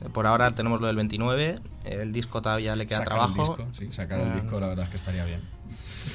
[0.09, 3.55] por ahora tenemos lo del 29, el disco todavía le queda trabajo.
[3.71, 4.35] sí, sacar el ah.
[4.35, 5.41] disco la verdad es que estaría bien.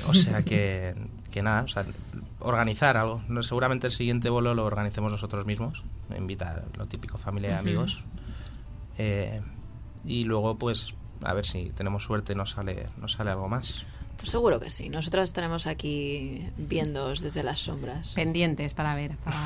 [0.09, 0.95] O sea que,
[1.31, 1.85] que nada, o sea,
[2.41, 3.23] organizar algo.
[3.43, 5.85] Seguramente el siguiente bolo lo organicemos nosotros mismos,
[6.17, 8.03] invitar lo típico, familia y amigos.
[8.99, 9.41] Eh,
[10.05, 13.87] y luego pues a ver si tenemos suerte nos sale, nos sale algo más.
[14.17, 14.89] Pues seguro que sí.
[14.89, 18.09] Nosotras estaremos aquí viéndoos desde las sombras.
[18.09, 19.37] Pendientes para ver, para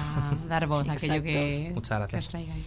[0.49, 2.27] dar voz a aquello que, Muchas gracias.
[2.27, 2.67] Que traigáis.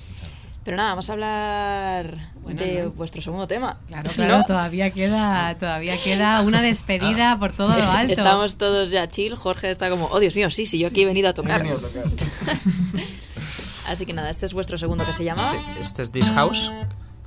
[0.64, 3.80] Pero nada, vamos a hablar de vuestro segundo tema.
[3.88, 8.14] Claro, claro, todavía queda, todavía queda una despedida por todo lo alto.
[8.14, 11.06] Estamos todos ya chill, Jorge está como, oh Dios mío, sí, sí, yo aquí he
[11.06, 11.66] venido a tocar.
[13.88, 15.44] Así que nada, este es vuestro segundo que se llama.
[15.82, 16.72] Este es This House,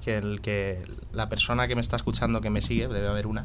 [0.06, 3.44] que el que la persona que me está escuchando que me sigue, debe haber una,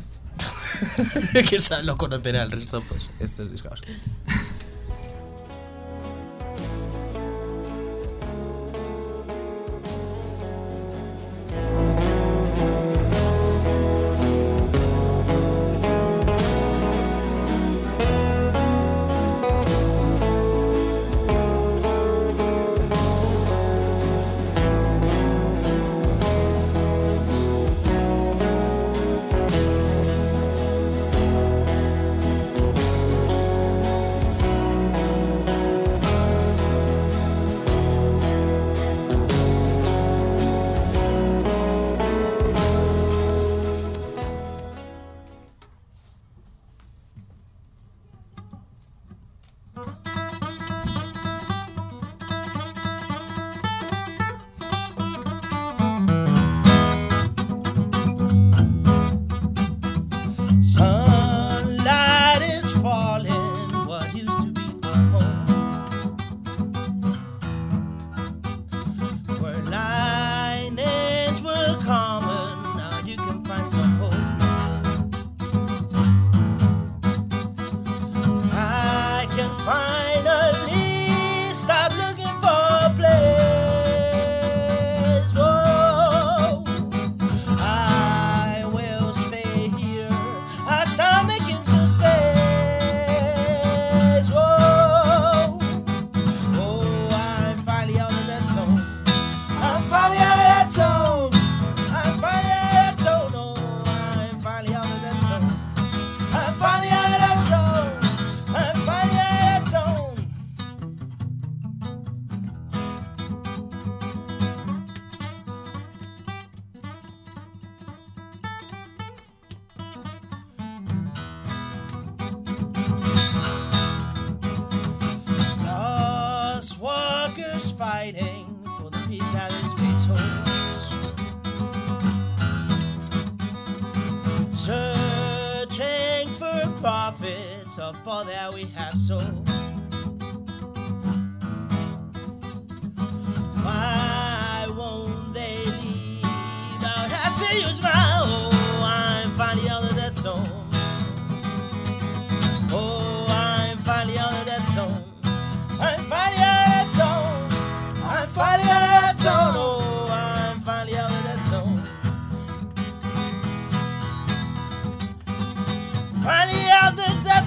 [1.34, 3.64] que lo conocerá, el resto, pues este es This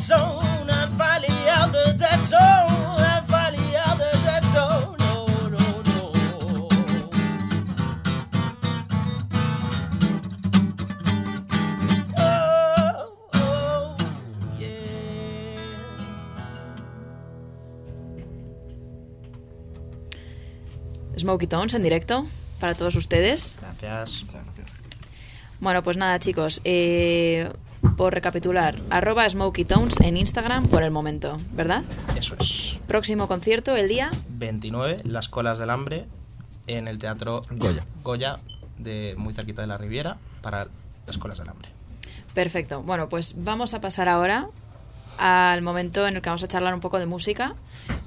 [0.07, 0.69] zone.
[0.71, 3.01] I'm finally out of that zone.
[3.11, 4.97] I'm finally out of that zone.
[4.99, 6.13] No, no, no.
[12.17, 13.95] Oh, oh,
[14.59, 14.69] yeah.
[21.17, 22.27] Smokey Tones en directo
[22.61, 23.57] para todos ustedes.
[23.61, 24.25] Gracias.
[25.61, 26.61] Bueno, pues nada, chicos.
[26.65, 27.51] eh,
[27.97, 31.83] por recapitular, arroba Smokey Tones en Instagram por el momento, ¿verdad?
[32.17, 32.79] Eso es.
[32.87, 36.07] Próximo concierto el día 29, Las Colas del Hambre,
[36.67, 37.85] en el Teatro Goya.
[38.03, 38.37] Goya,
[38.79, 40.69] de muy cerquita de la Riviera, para
[41.07, 41.69] Las Colas del Hambre.
[42.35, 42.83] Perfecto.
[42.83, 44.49] Bueno, pues vamos a pasar ahora
[45.19, 47.55] al momento en el que vamos a charlar un poco de música.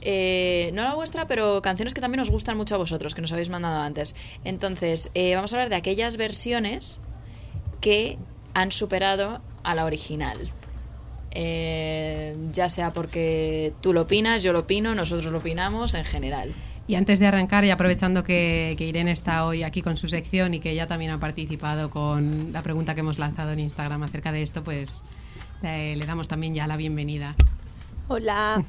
[0.02, 3.32] Eh, no la vuestra, pero canciones que también os gustan mucho a vosotros, que nos
[3.32, 4.16] habéis mandado antes.
[4.44, 7.00] Entonces, eh, vamos a hablar de aquellas versiones
[7.80, 8.18] que
[8.54, 10.38] han superado a la original.
[11.32, 16.54] Eh, ya sea porque tú lo opinas, yo lo opino, nosotros lo opinamos en general.
[16.88, 20.54] Y antes de arrancar, y aprovechando que, que Irene está hoy aquí con su sección
[20.54, 24.32] y que ella también ha participado con la pregunta que hemos lanzado en Instagram acerca
[24.32, 25.02] de esto, pues
[25.64, 27.36] eh, le damos también ya la bienvenida.
[28.08, 28.64] Hola.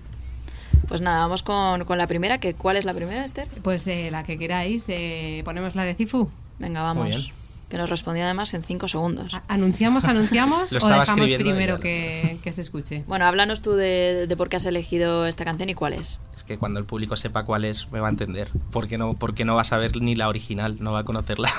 [0.88, 2.38] Pues nada, vamos con, con la primera.
[2.38, 3.46] Que, ¿Cuál es la primera, Esther?
[3.62, 6.28] Pues eh, la que queráis, eh, ponemos la de Cifu.
[6.58, 7.24] Venga, Muy vamos.
[7.26, 7.47] bien.
[7.68, 9.32] Que nos respondió además en cinco segundos.
[9.46, 13.04] ¿Anunciamos, anunciamos o dejamos primero que, que se escuche?
[13.06, 16.18] Bueno, háblanos tú de, de por qué has elegido esta canción y cuál es.
[16.36, 18.48] Es que cuando el público sepa cuál es, me va a entender.
[18.70, 21.52] Porque no, porque no va a saber ni la original, no va a conocerla.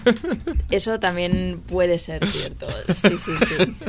[0.70, 2.66] Eso también puede ser cierto.
[2.92, 3.76] Sí, sí, sí.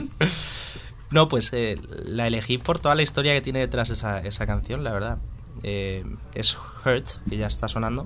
[1.12, 4.84] No, pues eh, la elegí por toda la historia que tiene detrás esa, esa canción,
[4.84, 5.18] la verdad.
[5.64, 8.06] Eh, es Hurt, que ya está sonando.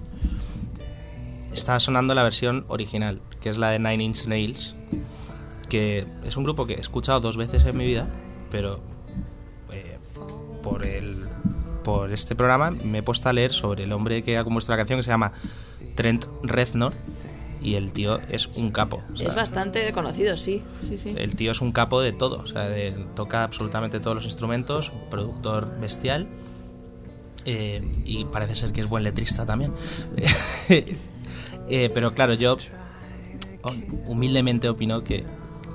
[1.59, 4.75] Está sonando la versión original, que es la de Nine Inch Nails,
[5.67, 8.07] que es un grupo que he escuchado dos veces en mi vida,
[8.49, 8.79] pero
[9.73, 9.97] eh,
[10.63, 11.13] por, el,
[11.83, 14.77] por este programa me he puesto a leer sobre el hombre que ha compuesto la
[14.77, 15.33] canción, que se llama
[15.95, 16.93] Trent Reznor,
[17.61, 19.03] y el tío es un capo.
[19.13, 20.63] o sea, Es bastante conocido, sí.
[20.79, 21.13] Sí, sí.
[21.17, 24.93] el tío es un capo de todo, o sea, de- toca absolutamente todos los instrumentos,
[25.11, 26.25] productor bestial
[27.45, 29.73] eh, y parece ser que es buen letrista también.
[31.69, 32.57] Eh, pero claro, yo
[33.61, 33.73] oh,
[34.05, 35.23] humildemente opino que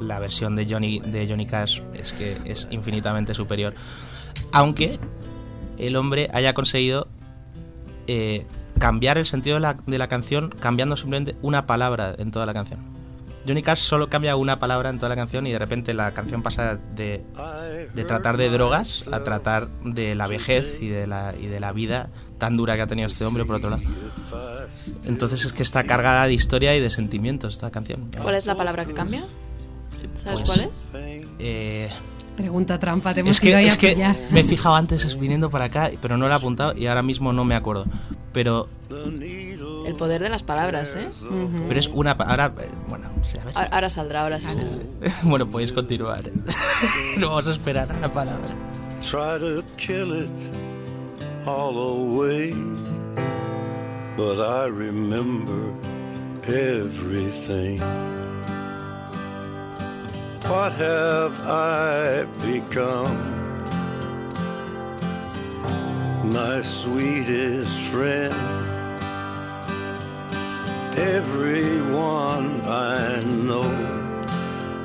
[0.01, 3.75] la versión de Johnny, de Johnny Cash es que es infinitamente superior,
[4.53, 4.99] aunque
[5.79, 7.09] el hombre haya conseguido
[8.07, 8.45] eh,
[8.79, 12.55] cambiar el sentido de la, de la canción cambiando simplemente una palabra en toda la
[12.55, 12.94] canción.
[13.47, 16.43] Johnny Cash solo cambia una palabra en toda la canción y de repente la canción
[16.43, 17.23] pasa de,
[17.95, 21.73] de tratar de drogas a tratar de la vejez y de la, y de la
[21.73, 23.83] vida tan dura que ha tenido este hombre por otro lado.
[25.05, 28.11] Entonces es que está cargada de historia y de sentimientos esta canción.
[28.23, 29.25] ¿Cuál es la palabra que cambia?
[30.15, 30.89] ¿Sabes Pues- cuál es?
[31.39, 31.91] Eh,
[32.37, 34.17] Pregunta trampa, te hemos es que, ido ahí es a que pillar.
[34.33, 37.33] me he fijado antes viniendo para acá, pero no lo he apuntado y ahora mismo
[37.33, 37.87] no me acuerdo.
[38.33, 38.69] Pero,
[39.85, 41.09] El poder de las palabras, ¿eh?
[41.69, 42.13] Pero es una...
[42.13, 43.53] Ahora, eh, bueno, sí, a ver.
[43.57, 44.49] Ahora ahora saldrá, ahora sí.
[45.23, 46.23] Bueno, podéis continuar.
[47.19, 48.49] no vamos a esperar a la palabra.
[49.05, 50.31] try to kill it
[51.47, 52.53] all away.
[54.17, 55.75] But I remember
[56.45, 57.81] everything.
[60.49, 63.17] What have I become?
[66.33, 68.64] My sweetest friend.
[70.97, 73.69] Everyone I know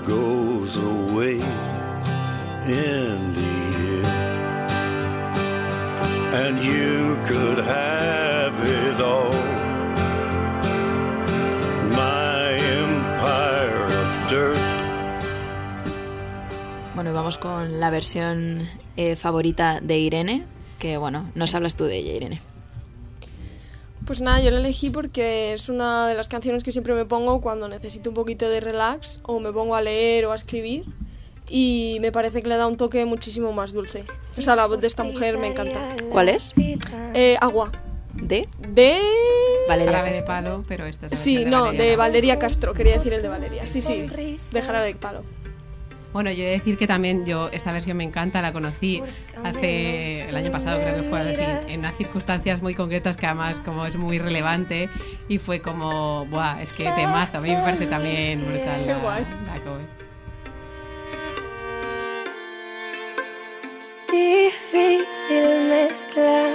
[0.08, 1.40] goes away
[2.66, 3.46] in the
[4.06, 4.30] end.
[6.34, 9.34] And you could have it all.
[11.92, 14.58] My empire of dirt.
[16.96, 20.46] Bueno, vamos con la versión eh, favorita de Irene,
[20.80, 22.49] que bueno, nos hablas tú de ella, Irene.
[24.10, 27.42] Pues nada, yo la elegí porque es una de las canciones que siempre me pongo
[27.42, 30.84] cuando necesito un poquito de relax o me pongo a leer o a escribir
[31.48, 34.06] y me parece que le da un toque muchísimo más dulce.
[34.36, 35.80] O sea, la voz de esta mujer me encanta.
[36.12, 36.56] ¿Cuál es?
[37.14, 37.72] Eh, agua.
[38.16, 38.48] ¿De?
[38.58, 39.00] De...
[39.68, 40.26] Valeria Jarabe de Castro.
[40.26, 41.96] palo, pero esta es la Sí, versión no, Valeria de.
[41.96, 43.68] Valeria Castro, quería decir el de Valeria.
[43.68, 44.10] Sí, sí,
[44.52, 45.22] de Jarabe de Palo.
[46.14, 49.04] Bueno, yo he de decir que también yo esta versión me encanta, la conocí
[49.44, 53.60] hace el año pasado, creo que fue así, en unas circunstancias muy concretas que además
[53.64, 54.90] como es muy relevante
[55.28, 59.60] y fue como, buah, es que temazo, a mí me parece también brutal la, la
[59.64, 60.00] cover.
[64.12, 66.54] Difícil mezclar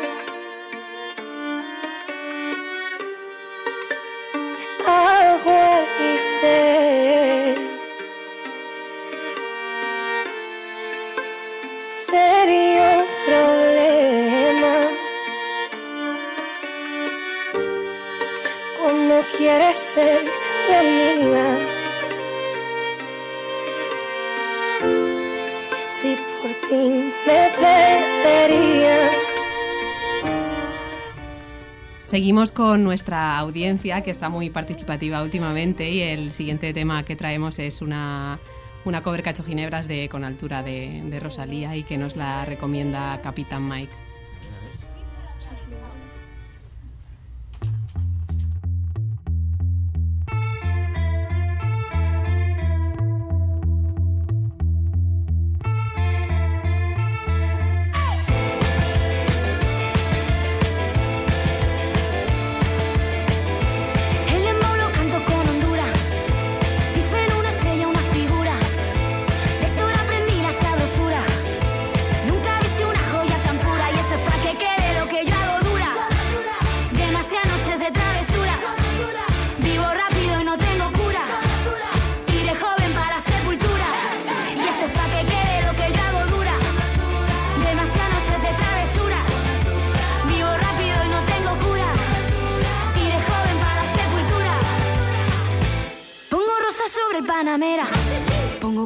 [4.87, 6.74] agua y sed.
[19.45, 20.23] Quieres ser
[20.69, 21.59] mi amiga.
[25.91, 29.11] Si por ti me perdería.
[32.01, 37.59] Seguimos con nuestra audiencia que está muy participativa últimamente y el siguiente tema que traemos
[37.59, 38.39] es una,
[38.87, 43.21] una cover cacho ginebras de Con altura de, de Rosalía y que nos la recomienda
[43.21, 44.05] Capitán Mike.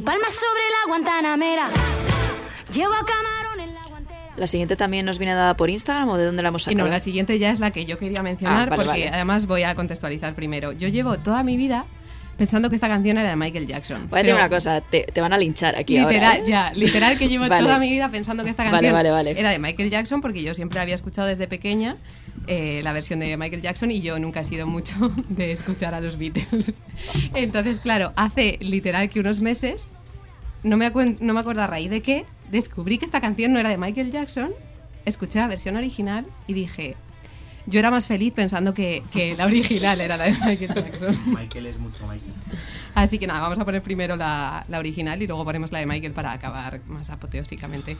[0.05, 1.70] Palmas sobre la Guantanamera.
[2.72, 4.18] Llevo a camarón en la guantera.
[4.36, 6.84] La siguiente también nos viene dada por Instagram o de dónde la hemos Y sacado.
[6.86, 9.09] no, la siguiente ya es la que yo quería mencionar Ah, vale, porque vale.
[9.11, 10.72] además voy a contextualizar primero.
[10.72, 11.86] Yo llevo toda mi vida
[12.36, 14.09] pensando que esta canción era de Michael Jackson.
[14.09, 16.38] Voy a decir una cosa, te, te van a linchar aquí literal, ahora.
[16.38, 16.44] ¿eh?
[16.46, 17.62] ya, literal que llevo Vale.
[17.64, 19.34] toda mi vida pensando que esta canción vale, vale.
[19.38, 21.96] era de Michael Jackson porque yo siempre había escuchado desde pequeña
[22.47, 26.01] eh, la versión de Michael Jackson y yo nunca he sido mucho de escuchar a
[26.01, 26.74] los Beatles.
[27.34, 29.89] Entonces, claro, hace literal que unos meses,
[30.62, 33.68] no me, no me acuerdo a raíz de qué, descubrí que esta canción no era
[33.68, 34.53] de Michael Jackson,
[35.05, 36.97] escuché la versión original y dije...
[37.66, 41.14] Yo era más feliz pensando que, que la original era la de Michael Jackson.
[41.34, 42.32] Michael es mucho Michael.
[42.95, 45.86] Así que nada, vamos a poner primero la, la original y luego ponemos la de
[45.86, 47.99] Michael para acabar más apoteósicamente.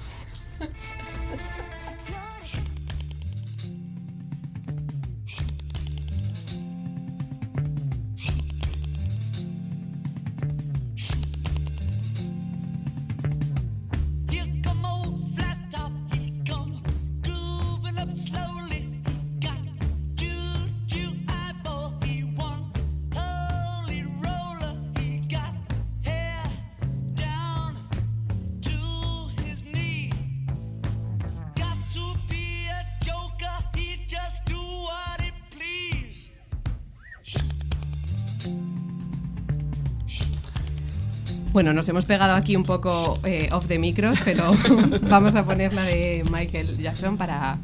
[41.59, 44.57] Bueno, nos hemos pegado aquí un poco eh, off the micros, pero
[45.11, 47.59] vamos a poner la de Michael Jackson para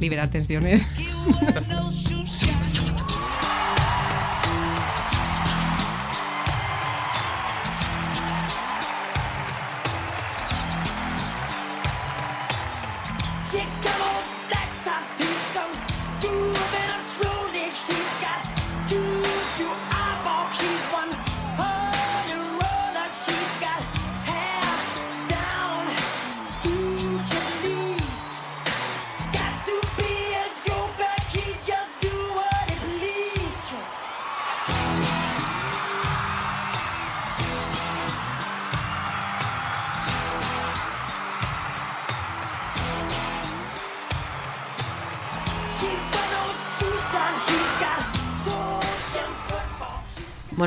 [0.00, 0.88] liberar tensiones.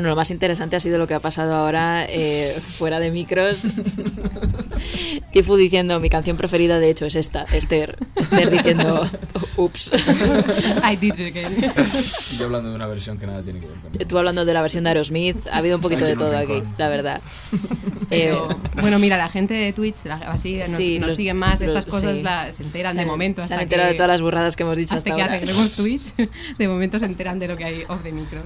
[0.08, 3.68] Bueno, lo más interesante ha sido lo que ha pasado ahora eh, fuera de micros.
[5.34, 7.98] Tifu diciendo, mi canción preferida de hecho es esta, Esther.
[8.16, 9.06] Esther diciendo,
[9.58, 9.90] ups.
[10.90, 11.72] I did it again.
[12.32, 14.54] Y yo hablando de una versión que nada tiene que ver con Tú hablando de
[14.54, 17.20] la versión de Aerosmith, ha habido un poquito de todo aquí, la verdad.
[18.08, 21.36] Pero, Eh, bueno, mira, la gente de Twitch, la- así nos, Sí, nos los- siguen
[21.36, 22.22] más de los- estas cosas, sí.
[22.22, 23.42] la- se enteran Se de momento.
[23.42, 25.22] se hasta han enterado que- de todas las burradas que hemos dicho hasta hasta que
[25.22, 25.34] ahora.
[25.34, 26.02] arreglemos Twitch,
[26.58, 28.44] de momento se enteran de lo que hay off the micros.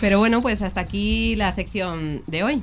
[0.00, 2.62] Pero bueno, pues hasta aquí la sección de hoy.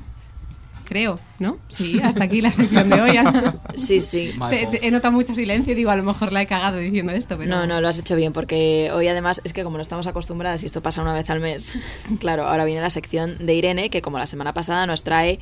[0.85, 1.57] creo, ¿no?
[1.67, 3.17] Sí, hasta aquí la sección de hoy.
[3.17, 3.55] Ana.
[3.75, 4.31] Sí, sí.
[4.51, 7.11] Te- te- he notado mucho silencio y digo, a lo mejor la he cagado diciendo
[7.11, 7.49] esto, pero...
[7.49, 10.61] No, no, lo has hecho bien, porque hoy además es que como no estamos acostumbradas
[10.61, 11.73] y esto pasa una vez al mes,
[12.19, 15.39] claro, ahora viene la sección de Irene, que como la semana pasada nos trae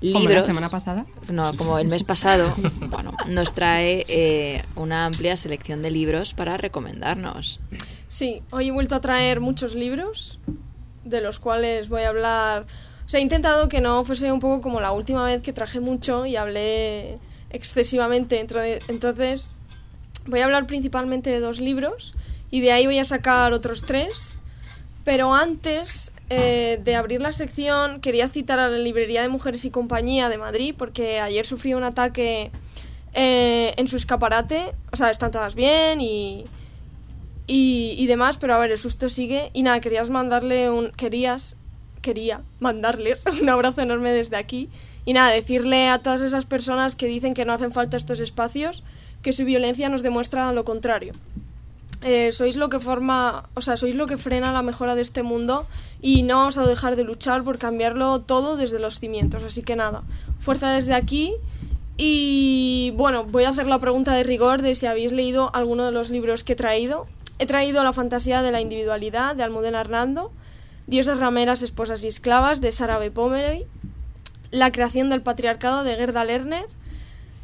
[0.00, 0.38] Como libros.
[0.38, 1.04] la semana pasada.
[1.30, 2.52] No, como el mes pasado,
[2.90, 7.60] bueno, nos trae eh, una amplia selección de libros para recomendarnos.
[8.08, 10.40] Sí, hoy he vuelto a traer muchos libros,
[11.06, 12.66] de los cuales voy a hablar...
[13.06, 15.78] O sea, he intentado que no fuese un poco como la última vez que traje
[15.80, 17.18] mucho y hablé
[17.50, 18.44] excesivamente.
[18.88, 19.52] Entonces,
[20.26, 22.14] voy a hablar principalmente de dos libros
[22.50, 24.38] y de ahí voy a sacar otros tres.
[25.04, 29.70] Pero antes eh, de abrir la sección, quería citar a la Librería de Mujeres y
[29.70, 32.50] Compañía de Madrid, porque ayer sufrí un ataque
[33.14, 34.72] eh, en su escaparate.
[34.90, 36.44] O sea, están todas bien y,
[37.46, 39.50] y, y demás, pero a ver, el susto sigue.
[39.52, 40.90] Y nada, querías mandarle un.
[40.90, 41.60] Querías.
[42.02, 44.68] Quería mandarles un abrazo enorme desde aquí.
[45.04, 48.82] Y nada, decirle a todas esas personas que dicen que no hacen falta estos espacios,
[49.22, 51.12] que su violencia nos demuestra lo contrario.
[52.02, 55.22] Eh, sois lo que forma, o sea, sois lo que frena la mejora de este
[55.22, 55.66] mundo
[56.02, 59.42] y no vamos a dejar de luchar por cambiarlo todo desde los cimientos.
[59.44, 60.02] Así que nada,
[60.40, 61.32] fuerza desde aquí
[61.96, 65.92] y bueno, voy a hacer la pregunta de rigor de si habéis leído alguno de
[65.92, 67.06] los libros que he traído.
[67.38, 70.32] He traído La fantasía de la individualidad de Almudena Hernando,
[70.86, 73.10] Diosas rameras, esposas y esclavas de Sara B.
[73.10, 73.66] Pomeroy,
[74.50, 76.66] La creación del patriarcado de Gerda Lerner,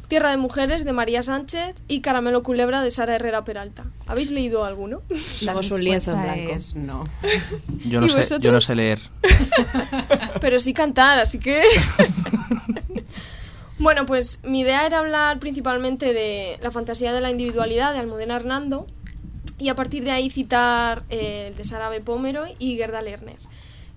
[0.07, 3.85] Tierra de mujeres de María Sánchez y Caramelo culebra de Sara Herrera Peralta.
[4.05, 5.01] ¿Habéis leído alguno?
[5.09, 5.17] La
[5.53, 6.51] Somos un lienzo en blanco.
[6.53, 7.03] es no.
[7.85, 8.65] Yo no, ¿Y sé, yo no vosotros?
[8.65, 8.99] sé leer.
[10.41, 11.63] pero sí cantar, así que...
[13.79, 18.35] bueno, pues mi idea era hablar principalmente de la fantasía de la individualidad de Almudena
[18.35, 18.87] Hernando
[19.63, 22.01] y a partir de ahí citar eh, el de Sara B.
[22.01, 23.37] Pomeroy y Gerda Lerner.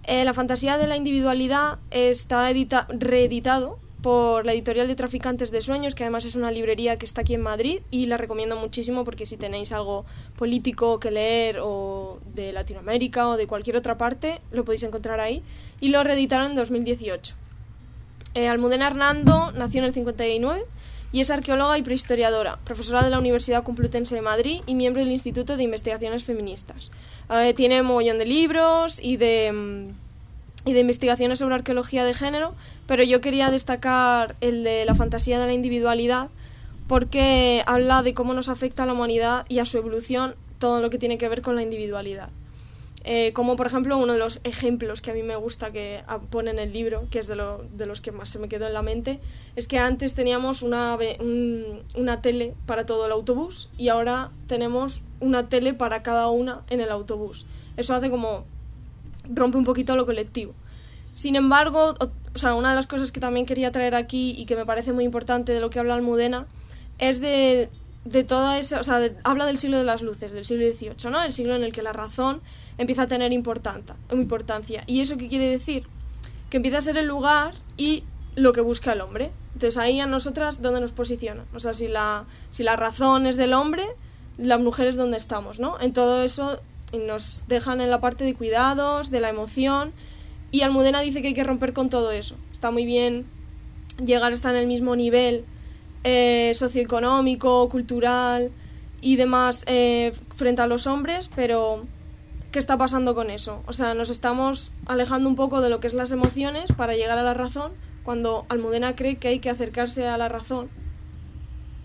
[0.04, 5.60] Eh, la fantasía de la individualidad está edita- reeditado por la editorial de Traficantes de
[5.62, 9.04] Sueños, que además es una librería que está aquí en Madrid y la recomiendo muchísimo
[9.04, 10.04] porque si tenéis algo
[10.38, 15.42] político que leer o de Latinoamérica o de cualquier otra parte, lo podéis encontrar ahí.
[15.80, 17.34] Y lo reeditaron en 2018.
[18.34, 20.64] Eh, Almudena Hernando nació en el 59
[21.12, 25.12] y es arqueóloga y prehistoriadora, profesora de la Universidad Complutense de Madrid y miembro del
[25.12, 26.90] Instituto de Investigaciones Feministas.
[27.30, 32.54] Eh, tiene un mogollón de libros de, mm, y de investigaciones sobre arqueología de género,
[32.86, 36.28] pero yo quería destacar el de la fantasía de la individualidad
[36.88, 40.90] porque habla de cómo nos afecta a la humanidad y a su evolución todo lo
[40.90, 42.28] que tiene que ver con la individualidad.
[43.08, 46.50] Eh, como por ejemplo uno de los ejemplos que a mí me gusta que pone
[46.50, 48.74] en el libro, que es de, lo- de los que más se me quedó en
[48.74, 49.20] la mente,
[49.54, 50.98] es que antes teníamos una,
[51.94, 56.80] una tele para todo el autobús y ahora tenemos una tele para cada una en
[56.80, 57.46] el autobús.
[57.76, 58.44] Eso hace como
[59.32, 60.52] rompe un poquito lo colectivo.
[61.14, 64.56] Sin embargo, o, sea, una de las cosas que también quería traer aquí y que
[64.56, 66.46] me parece muy importante de lo que habla Almudena
[66.98, 67.68] es de,
[68.04, 71.22] de toda esa, o sea, habla del siglo de las luces, del siglo XVIII, ¿no?
[71.22, 72.40] El siglo en el que la razón
[72.78, 73.96] empieza a tener importancia.
[74.86, 75.86] ¿Y eso qué quiere decir?
[76.50, 78.04] Que empieza a ser el lugar y
[78.34, 79.30] lo que busca el hombre.
[79.54, 81.44] Entonces ahí a nosotras, ¿dónde nos posiciona?
[81.54, 83.84] O sea, si la, si la razón es del hombre,
[84.38, 85.80] las mujeres dónde estamos, ¿no?
[85.80, 86.60] En todo eso
[86.92, 89.92] nos dejan en la parte de cuidados, de la emoción,
[90.50, 92.36] y Almudena dice que hay que romper con todo eso.
[92.52, 93.24] Está muy bien
[94.04, 95.44] llegar a estar en el mismo nivel
[96.04, 98.50] eh, socioeconómico, cultural
[99.00, 101.84] y demás eh, frente a los hombres, pero
[102.52, 103.62] ¿qué está pasando con eso?
[103.66, 107.18] O sea, nos estamos alejando un poco de lo que es las emociones para llegar
[107.18, 107.72] a la razón,
[108.04, 110.68] cuando Almudena cree que hay que acercarse a la razón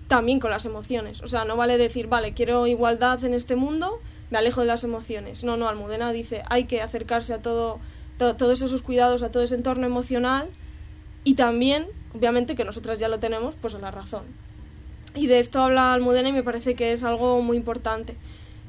[0.07, 1.21] también con las emociones.
[1.21, 3.99] O sea, no vale decir, vale, quiero igualdad en este mundo,
[4.29, 5.43] me alejo de las emociones.
[5.43, 7.79] No, no, Almudena dice, hay que acercarse a todo,
[8.17, 10.49] to- todos esos cuidados, a todo ese entorno emocional
[11.23, 14.23] y también, obviamente, que nosotras ya lo tenemos, pues a la razón.
[15.15, 18.15] Y de esto habla Almudena y me parece que es algo muy importante.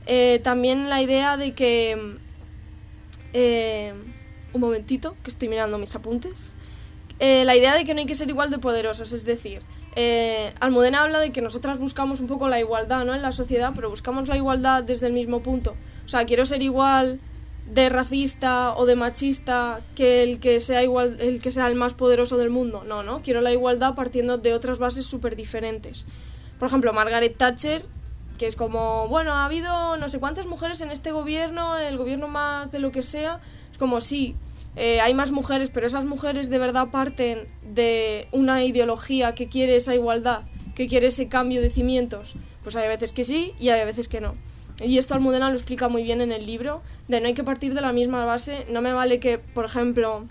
[0.07, 2.17] Eh, también la idea de que...
[3.33, 3.93] eh,
[4.53, 6.53] un momentito, que estoy mirando mis apuntes.
[7.19, 9.63] Eh, la idea de que no hay que ser igual de poderosos, es decir,
[9.95, 13.15] eh, Almudena habla de que nosotras buscamos un poco la igualdad ¿no?
[13.15, 15.75] en la sociedad, pero buscamos la igualdad desde el mismo punto.
[16.05, 17.21] O sea, quiero ser igual
[17.73, 21.95] de racista o de machista que el que sea igual el que sea el más
[21.95, 22.85] poderoso del mundo.
[22.87, 26.07] No, no, quiero la igualdad partiendo de otras bases súper diferentes.
[26.59, 27.85] Por ejemplo, Margaret Thatcher,
[28.43, 32.27] que es como, bueno, ha habido no sé cuántas mujeres en este gobierno, el gobierno
[32.27, 33.39] más de lo que sea.
[33.71, 34.35] Es como, sí,
[34.75, 39.77] eh, hay más mujeres, pero esas mujeres de verdad parten de una ideología que quiere
[39.77, 40.41] esa igualdad,
[40.75, 42.35] que quiere ese cambio de cimientos.
[42.65, 44.35] Pues hay veces que sí y hay veces que no.
[44.83, 47.75] Y esto Almudena lo explica muy bien en el libro, de no hay que partir
[47.75, 48.67] de la misma base.
[48.71, 50.25] No me vale que, por ejemplo,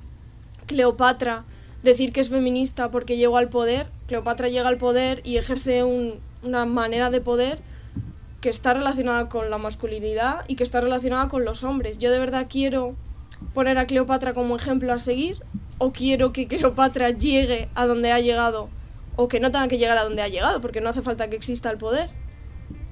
[0.68, 1.46] Cleopatra
[1.82, 3.88] decir que es feminista porque llegó al poder.
[4.08, 7.60] Cleopatra llega al poder y ejerce un- una manera de poder
[8.42, 12.00] que está relacionada con la masculinidad y que está relacionada con los hombres.
[12.00, 12.96] Yo de verdad quiero
[13.54, 15.38] poner a Cleopatra como ejemplo a seguir
[15.78, 18.70] o quiero que Cleopatra llegue a donde ha llegado
[19.16, 21.36] o que no tenga que llegar a donde ha llegado porque no hace falta que
[21.36, 22.10] exista el poder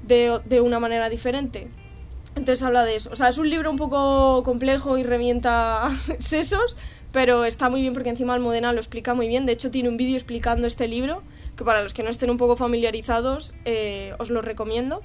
[0.04, 1.68] de, de una manera diferente.
[2.36, 3.10] Entonces habla de eso.
[3.12, 5.90] O sea, es un libro un poco complejo y revienta
[6.20, 6.78] sesos,
[7.12, 9.48] pero está muy bien porque encima Almudena lo explica muy bien.
[9.48, 11.24] De hecho, tiene un vídeo explicando este libro,
[11.58, 15.02] que para los que no estén un poco familiarizados, eh, os lo recomiendo.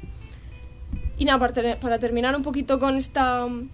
[1.19, 3.69] Y nada, para, ter- para terminar un poquito con esta mm,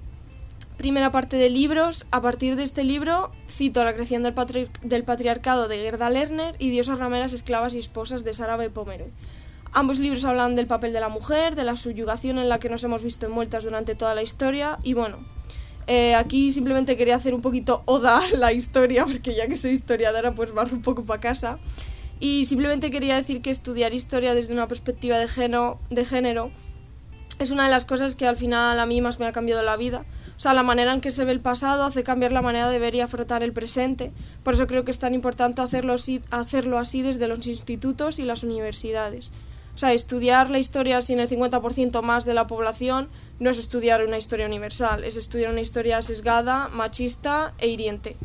[0.76, 5.04] primera parte de libros, a partir de este libro cito La creación del, patri- del
[5.04, 8.70] patriarcado de Gerda Lerner y Diosas rameras, esclavas y esposas de Sara B.
[8.70, 9.08] Pomeroy.
[9.72, 12.82] Ambos libros hablan del papel de la mujer, de la subyugación en la que nos
[12.82, 15.18] hemos visto envueltas durante toda la historia y bueno,
[15.86, 19.70] eh, aquí simplemente quería hacer un poquito oda a la historia porque ya que soy
[19.72, 21.58] historiadora pues barro un poco para casa
[22.18, 25.28] y simplemente quería decir que estudiar historia desde una perspectiva de,
[25.90, 26.50] de género
[27.40, 29.78] es una de las cosas que al final a mí más me ha cambiado la
[29.78, 30.04] vida.
[30.36, 32.78] O sea, la manera en que se ve el pasado hace cambiar la manera de
[32.78, 34.12] ver y afrontar el presente.
[34.44, 38.24] Por eso creo que es tan importante hacerlo así, hacerlo así desde los institutos y
[38.24, 39.32] las universidades.
[39.74, 44.04] O sea, estudiar la historia sin el 50% más de la población no es estudiar
[44.04, 48.16] una historia universal, es estudiar una historia sesgada, machista e hiriente.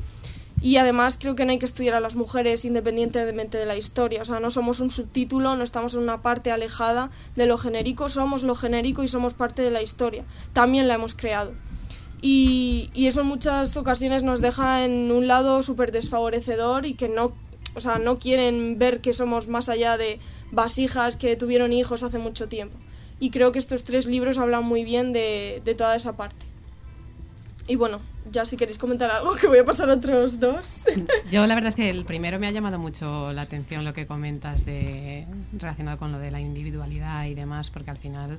[0.61, 4.21] Y además creo que no hay que estudiar a las mujeres independientemente de la historia.
[4.21, 8.09] O sea, no somos un subtítulo, no estamos en una parte alejada de lo genérico,
[8.09, 10.23] somos lo genérico y somos parte de la historia.
[10.53, 11.51] También la hemos creado.
[12.21, 17.09] Y, y eso en muchas ocasiones nos deja en un lado súper desfavorecedor y que
[17.09, 17.33] no,
[17.75, 20.19] o sea, no quieren ver que somos más allá de
[20.51, 22.77] vasijas que tuvieron hijos hace mucho tiempo.
[23.19, 26.54] Y creo que estos tres libros hablan muy bien de, de toda esa parte.
[27.67, 27.99] Y bueno,
[28.31, 30.83] ya si queréis comentar algo, que voy a pasar a otros dos.
[31.31, 34.05] Yo la verdad es que el primero me ha llamado mucho la atención lo que
[34.05, 35.25] comentas de
[35.57, 38.37] relacionado con lo de la individualidad y demás, porque al final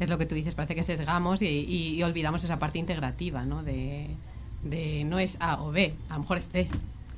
[0.00, 3.44] es lo que tú dices, parece que sesgamos y, y- y olvidamos esa parte integrativa,
[3.44, 3.62] ¿no?
[3.62, 4.08] De,
[4.62, 6.66] de no es A o B, a lo mejor es C.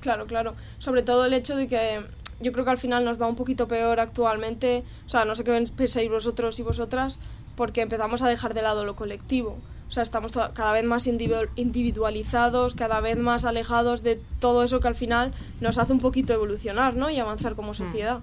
[0.00, 0.54] Claro, claro.
[0.80, 2.00] Sobre todo el hecho de que
[2.40, 4.82] yo creo que al final nos va un poquito peor actualmente.
[5.06, 7.20] O sea, no sé qué pensáis vosotros y vosotras,
[7.56, 9.58] porque empezamos a dejar de lado lo colectivo.
[9.88, 14.80] O sea, estamos cada vez más individu- individualizados, cada vez más alejados de todo eso
[14.80, 17.08] que al final nos hace un poquito evolucionar, ¿no?
[17.10, 18.20] Y avanzar como sociedad.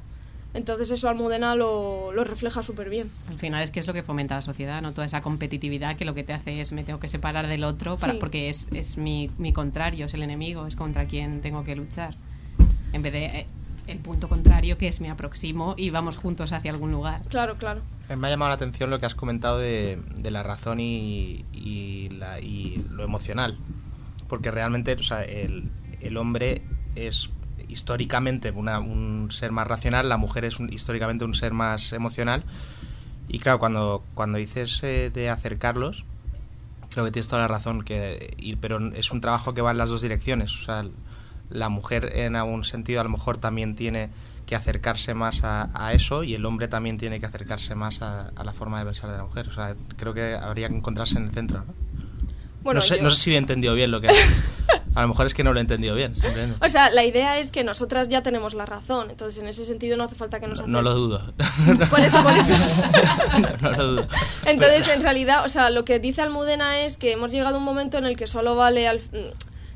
[0.54, 3.10] Entonces eso Almudena lo, lo refleja súper bien.
[3.30, 4.92] Al final es que es lo que fomenta la sociedad, ¿no?
[4.92, 7.96] Toda esa competitividad que lo que te hace es me tengo que separar del otro
[7.98, 8.20] para, Sí.
[8.20, 12.14] porque es, es mi, mi contrario, es el enemigo, es contra quien tengo que luchar.
[12.92, 13.48] En vez de eh,
[13.88, 17.22] el punto contrario que es me aproximo y vamos juntos hacia algún lugar.
[17.30, 17.82] Claro, claro.
[18.10, 21.46] Eh, Me ha llamado la atención lo que has comentado de, de la razón y,
[21.54, 23.58] y la- y lo emocional.
[24.30, 25.70] Porque realmente o sea, el,
[26.02, 26.62] el hombre
[26.96, 27.30] es
[27.68, 32.44] históricamente una- un ser más racional, la mujer es un- históricamente un ser más emocional.
[33.28, 36.06] Y claro, cuando, cuando dices eh, de acercarlos,
[36.92, 39.78] creo que tienes toda la razón, que, y- pero es un trabajo que va en
[39.78, 40.54] las dos direcciones.
[40.62, 40.84] O sea,
[41.54, 44.10] la mujer en algún sentido a lo mejor también tiene
[44.46, 48.30] que acercarse más a, a eso y el hombre también tiene que acercarse más a,
[48.36, 49.48] a la forma de pensar de la mujer.
[49.48, 51.60] O sea, creo que habría que encontrarse en el centro.
[51.66, 51.74] ¿no?
[52.62, 54.10] Bueno, no, sé, yo- no sé si he entendido bien lo que...
[54.96, 56.14] A lo mejor es que no lo he entendido bien.
[56.16, 56.64] simplemente.
[56.64, 59.98] O sea, la idea es que nosotras ya tenemos la razón, entonces en ese sentido
[59.98, 61.34] no hace falta que nos No lo dudo.
[61.90, 62.54] Por eso, por eso.
[63.42, 64.08] no, no lo dudo.
[64.46, 67.64] Entonces, en realidad, o sea, lo que dice Almudena es que hemos llegado a un
[67.64, 69.02] momento en el que solo vale al-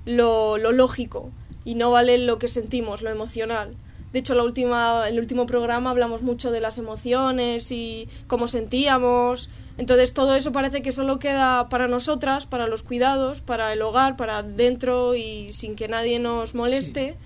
[0.06, 1.32] lo, lo lógico
[1.68, 3.76] y no vale lo que sentimos, lo emocional.
[4.14, 9.50] De hecho, la última, el último programa hablamos mucho de las emociones y cómo sentíamos.
[9.78, 14.16] Entonces, todo eso parece que solo queda para nosotras, para los cuidados, para el hogar,
[14.16, 17.18] para dentro y sin que nadie nos moleste.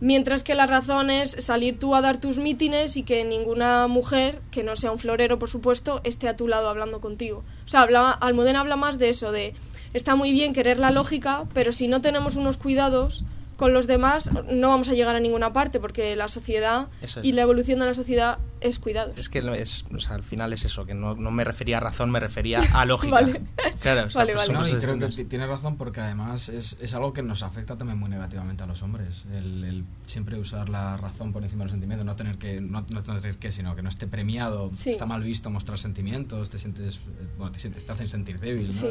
[0.00, 4.38] Mientras que la razón es salir tú a dar tus mítines y que ninguna mujer,
[4.50, 7.42] que no sea un florero por supuesto, esté a tu lado hablando contigo.
[7.64, 9.54] O sea, habla, Almudena habla más de eso, de
[9.94, 13.24] está muy bien querer la lógica, pero si no tenemos unos cuidados
[13.58, 17.18] con los demás, no vamos a llegar a ninguna parte, porque la sociedad es.
[17.24, 19.18] y la evolución de la sociedad es cuidados.
[19.18, 21.80] Es que es, o sea, al final es eso, que no, no me refería a
[21.80, 23.14] razón, me refería a lógica.
[23.14, 23.42] Vale.
[23.80, 24.58] Claro, o sea, Vale, pues vale.
[24.60, 27.98] No, y creo que tienes razón porque además es, es algo que nos afecta también
[27.98, 29.24] muy negativamente a los hombres.
[29.32, 33.02] El, el siempre usar la razón por encima del sentimiento, no tener que, no, no
[33.02, 34.90] tener que, sino que no esté premiado, Sí.
[34.90, 38.68] está mal visto mostrar sentimientos, te sientes, eh, bueno, te sientes, te hacen sentir débil,
[38.68, 38.72] ¿no?
[38.72, 38.88] Sí.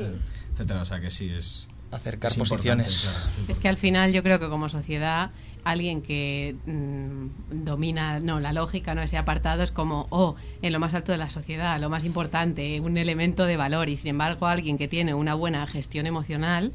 [0.51, 0.81] etcétera.
[0.81, 3.01] O sea que sí es Acercar es importante, posiciones.
[3.01, 5.31] claro, es que al final yo creo que como sociedad
[5.63, 10.79] alguien que mm, domina no la lógica no ese apartado es como oh en lo
[10.79, 14.47] más alto de la sociedad lo más importante un elemento de valor y sin embargo
[14.47, 16.73] alguien que tiene una buena gestión emocional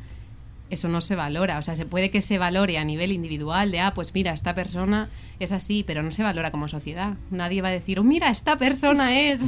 [0.73, 1.59] eso no se valora.
[1.59, 4.55] O sea, se puede que se valore a nivel individual de, ah, pues mira, esta
[4.55, 7.15] persona es así, pero no se valora como sociedad.
[7.31, 9.41] Nadie va a decir, oh, mira, esta persona es...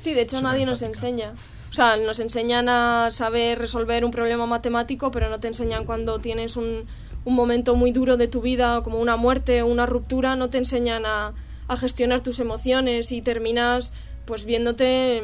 [0.00, 1.32] Sí, de hecho nadie nos enseña.
[1.70, 6.18] O sea, nos enseñan a saber resolver un problema matemático, pero no te enseñan cuando
[6.18, 6.86] tienes un,
[7.24, 10.58] un momento muy duro de tu vida, como una muerte o una ruptura, no te
[10.58, 11.34] enseñan a,
[11.68, 13.92] a gestionar tus emociones y terminas
[14.24, 15.22] pues viéndote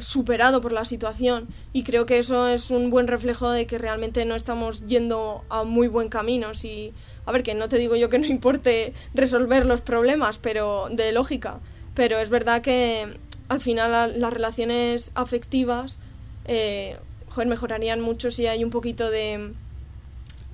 [0.00, 1.48] superado por la situación.
[1.72, 5.64] Y creo que eso es un buen reflejo de que realmente no estamos yendo a
[5.64, 6.54] muy buen camino.
[6.54, 6.92] Si
[7.26, 11.12] a ver que no te digo yo que no importe resolver los problemas pero de
[11.12, 11.60] lógica.
[11.94, 13.18] Pero es verdad que
[13.48, 15.98] al final la- las relaciones afectivas
[16.46, 16.96] eh,
[17.28, 19.52] joder, mejorarían mucho si hay un poquito de,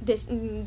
[0.00, 0.18] de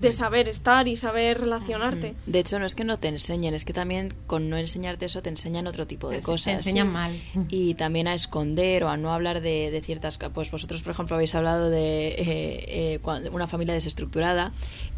[0.01, 3.63] de saber estar y saber relacionarte De hecho, no es que no te enseñen, es
[3.63, 6.53] que también con no enseñarte eso te enseñan otro tipo de Te- te cosas.
[6.53, 7.17] enseñan mal.
[7.49, 10.17] Y también a esconder o a no hablar de, de ciertas...
[10.34, 14.51] Pues vosotros, por ejemplo, habéis hablado de eh, eh, una familia desestructurada.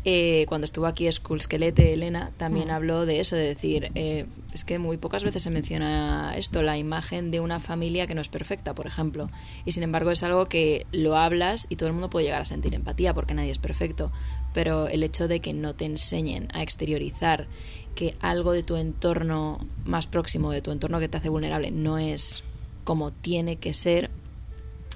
[0.06, 4.78] Eh, cuando estuvo aquí Skulskelete, Elena, también habló de eso, de decir, eh, es que
[4.78, 8.76] muy pocas veces se menciona esto, la imagen de una familia que no es perfecta,
[8.76, 9.30] por ejemplo.
[9.64, 12.46] Y sin embargo es algo que lo hablas y todo el mundo puede llegar a
[12.46, 14.12] sentir empatía porque nadie es perfecto.
[14.54, 17.48] Pero el hecho de que no te enseñen a exteriorizar
[17.96, 21.98] que algo de tu entorno más próximo, de tu entorno que te hace vulnerable, no
[21.98, 22.44] es
[22.84, 24.10] como tiene que ser,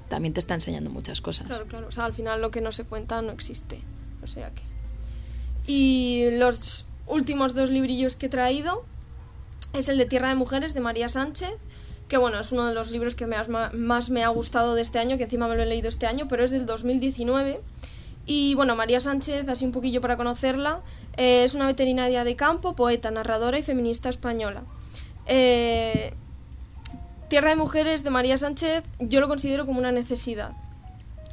[0.10, 1.47] también te está enseñando muchas cosas.
[1.47, 1.88] Claro, claro.
[1.88, 3.80] O sea, al final lo que no se cuenta no existe.
[4.22, 4.62] O sea que.
[5.68, 8.84] Y los últimos dos librillos que he traído
[9.74, 11.51] es el de Tierra de Mujeres de María Sánchez,
[12.07, 15.18] que bueno, es uno de los libros que más me ha gustado de este año,
[15.18, 17.59] que encima me lo he leído este año, pero es del 2019.
[18.26, 20.82] Y bueno, María Sánchez, así un poquillo para conocerla,
[21.15, 24.63] eh, es una veterinaria de campo, poeta, narradora y feminista española.
[25.28, 26.13] Eh,
[27.30, 30.51] Tierra de Mujeres de María Sánchez yo lo considero como una necesidad.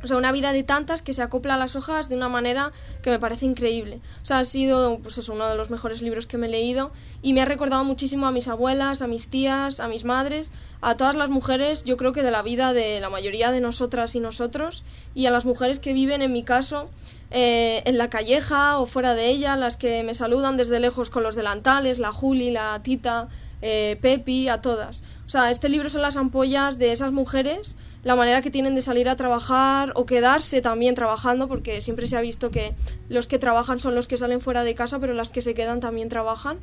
[0.05, 2.73] O sea, una vida de tantas que se acopla a las hojas de una manera
[3.03, 4.01] que me parece increíble.
[4.23, 6.93] O sea, ha sido pues eso, uno de los mejores libros que me he leído
[7.23, 10.53] y me ha recordado muchísimo a mis abuelas, a mis tías, a mis madres,
[10.83, 14.15] a todas las mujeres, yo creo que de la vida de la mayoría de nosotras
[14.15, 14.85] y nosotros
[15.15, 16.91] y a las mujeres que viven, en mi caso,
[17.31, 21.23] eh, en la calleja o fuera de ella, las que me saludan desde lejos con
[21.23, 23.29] los delantales, la Juli, la Tita,
[23.63, 25.03] eh, Pepi, a todas.
[25.27, 28.83] O sea, este libro son las ampollas de esas mujeres, la manera que tienen de
[28.83, 32.75] salir a trabajar o quedarse también trabajando, porque siempre se ha visto que
[33.09, 35.81] los que trabajan son los que salen fuera de casa, pero las que se quedan
[35.81, 36.59] también trabajan.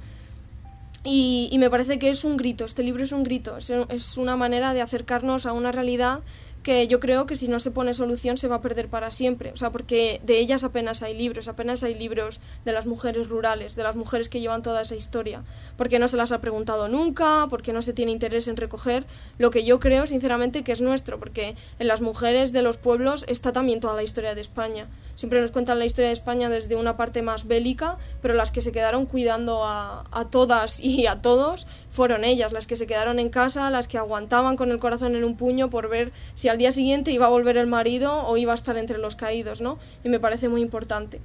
[1.03, 4.17] Y, y me parece que es un grito, este libro es un grito, es, es
[4.17, 6.19] una manera de acercarnos a una realidad
[6.63, 9.51] que yo creo que si no se pone solución se va a perder para siempre.
[9.51, 13.75] O sea, porque de ellas apenas hay libros, apenas hay libros de las mujeres rurales,
[13.75, 15.43] de las mujeres que llevan toda esa historia.
[15.77, 19.05] Porque no se las ha preguntado nunca, porque no se tiene interés en recoger
[19.39, 23.25] lo que yo creo sinceramente que es nuestro, porque en las mujeres de los pueblos
[23.27, 24.87] está también toda la historia de España.
[25.15, 28.61] Siempre nos cuentan la historia de España desde una parte más bélica, pero las que
[28.61, 33.19] se quedaron cuidando a, a todas y a todos fueron ellas, las que se quedaron
[33.19, 36.57] en casa, las que aguantaban con el corazón en un puño por ver si al
[36.57, 39.79] día siguiente iba a volver el marido o iba a estar entre los caídos, ¿no?
[40.03, 41.19] Y me parece muy importante.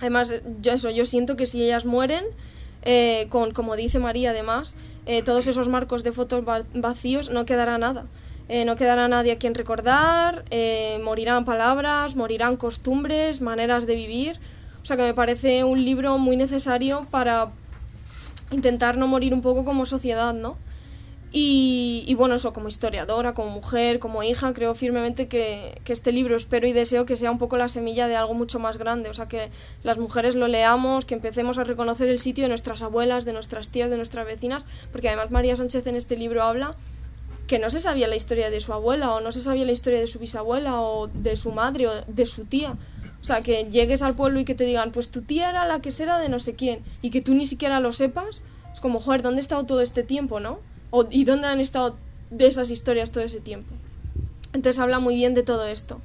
[0.00, 0.32] Además,
[0.62, 2.24] yo eso, yo siento que si ellas mueren,
[2.82, 4.76] eh, con, como dice María además,
[5.06, 8.06] eh, todos esos marcos de fotos va- vacíos, no quedará nada.
[8.48, 10.44] Eh, no quedará nadie a quien recordar,
[11.02, 14.38] morirán palabras, morirán costumbres, maneras de vivir.
[14.82, 17.48] O sea que me parece un libro muy necesario para
[18.50, 20.56] intentar no morir un poco como sociedad, ¿no?
[21.36, 26.36] Y, bueno, eso como historiadora, como mujer, como hija, creo firmemente que, que este libro
[26.36, 29.10] espero y deseo que sea un poco la semilla de algo mucho más grande.
[29.10, 29.50] O sea, que
[29.82, 33.72] las mujeres lo leamos, que empecemos a reconocer el sitio de nuestras abuelas, de nuestras
[33.72, 36.76] tías, de nuestras vecinas, porque además María Sánchez en este libro habla
[37.48, 39.98] que no se sabía la historia de su abuela o no se sabía la historia
[39.98, 42.76] de su bisabuela o de su madre o de su tía.
[43.20, 45.80] O sea, que llegues al pueblo y que te digan, pues tu tía era la
[45.80, 49.00] que será de no sé quién y que tú ni siquiera lo sepas, es como,
[49.00, 50.60] joder, ¿dónde he estado todo este tiempo, no?
[50.96, 51.96] O, ¿Y dónde han estado
[52.30, 53.74] de esas historias todo ese tiempo?
[54.52, 56.00] Entonces habla muy bien de todo esto.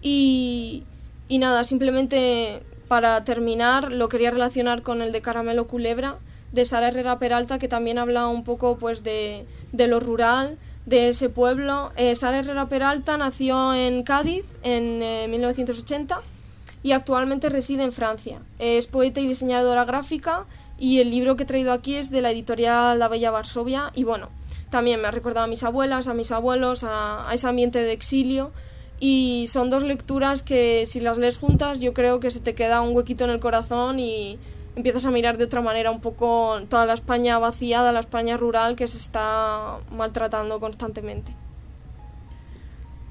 [0.00, 0.84] Y,
[1.26, 6.18] y nada, simplemente para terminar, lo quería relacionar con el de Caramelo Culebra,
[6.52, 11.08] de Sara Herrera Peralta, que también habla un poco pues de, de lo rural, de
[11.08, 11.90] ese pueblo.
[11.96, 16.20] Eh, Sara Herrera Peralta nació en Cádiz en eh, 1980
[16.84, 18.38] y actualmente reside en Francia.
[18.60, 20.44] Es poeta y diseñadora gráfica
[20.78, 24.04] y el libro que he traído aquí es de la editorial La Bella Varsovia y
[24.04, 24.28] bueno,
[24.70, 27.92] también me ha recordado a mis abuelas, a mis abuelos, a, a ese ambiente de
[27.92, 28.52] exilio
[29.00, 32.80] y son dos lecturas que si las lees juntas yo creo que se te queda
[32.80, 34.38] un huequito en el corazón y
[34.76, 38.76] empiezas a mirar de otra manera un poco toda la España vaciada, la España rural
[38.76, 41.32] que se está maltratando constantemente.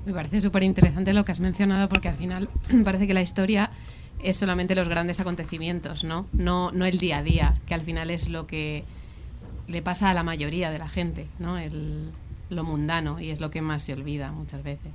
[0.06, 2.48] Me parece súper interesante lo que has mencionado porque al final
[2.86, 3.70] parece que la historia
[4.24, 6.26] es solamente los grandes acontecimientos, ¿no?
[6.34, 8.84] No, no el día a día, que al final es lo que
[9.68, 11.58] le pasa a la mayoría de la gente, ¿no?
[11.58, 12.10] El,
[12.50, 14.92] lo mundano y es lo que más se olvida muchas veces.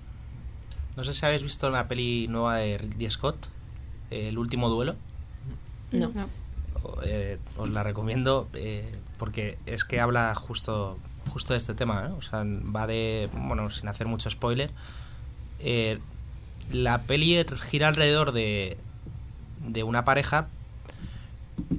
[0.97, 3.49] No sé si habéis visto la peli nueva de Ridley Scott,
[4.11, 4.97] eh, El último duelo.
[5.93, 6.11] No.
[6.83, 10.99] O- eh, os la recomiendo eh, porque es que habla justo
[11.33, 12.17] justo de este tema, ¿no?
[12.17, 14.71] O sea, va de, bueno, sin hacer mucho spoiler,
[15.61, 15.99] eh,
[16.73, 18.77] la peli gira alrededor de,
[19.67, 20.49] de una pareja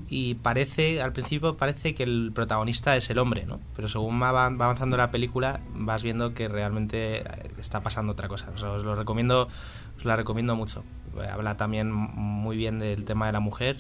[0.08, 3.60] y parece, al principio parece que el protagonista es el hombre, ¿no?
[3.76, 7.24] Pero según va, va avanzando la película vas viendo que realmente eh,
[7.60, 8.52] está pasando otra cosa.
[8.52, 9.50] Os lo recomiendo,
[9.98, 10.84] os la recomiendo mucho.
[11.22, 13.78] Eh, Habla también muy bien del tema de la mujer,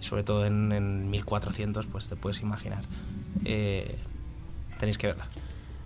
[0.00, 2.82] sobre todo en, en 1400, pues te puedes imaginar.
[3.44, 3.94] Eh,
[4.78, 5.28] tenéis que verla.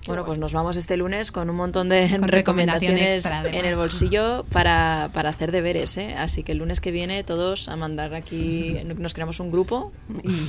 [0.07, 4.45] Bueno, pues nos vamos este lunes con un montón de Con recomendaciones en el bolsillo
[4.53, 6.15] para, para hacer deberes, ¿eh?
[6.17, 9.93] Así que el lunes que viene todos a mandar aquí, nos creamos un grupo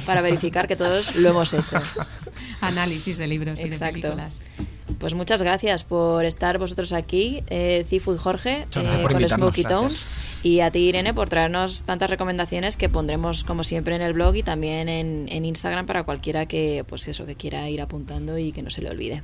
[0.06, 1.78] para verificar que todos lo hemos hecho.
[2.62, 4.01] Análisis de libros y de Exacto.
[4.01, 4.34] películas.
[4.99, 9.32] Pues muchas gracias por estar vosotros aquí, eh, Cifu y Jorge, eh, con invitarnos.
[9.56, 10.08] Smokey Tones.
[10.43, 14.36] Y a ti, Irene, por traernos tantas recomendaciones que pondremos, como siempre, en el blog
[14.36, 18.51] y también en, en Instagram para cualquiera que, pues eso, que quiera ir apuntando y
[18.51, 19.24] que no se le olvide.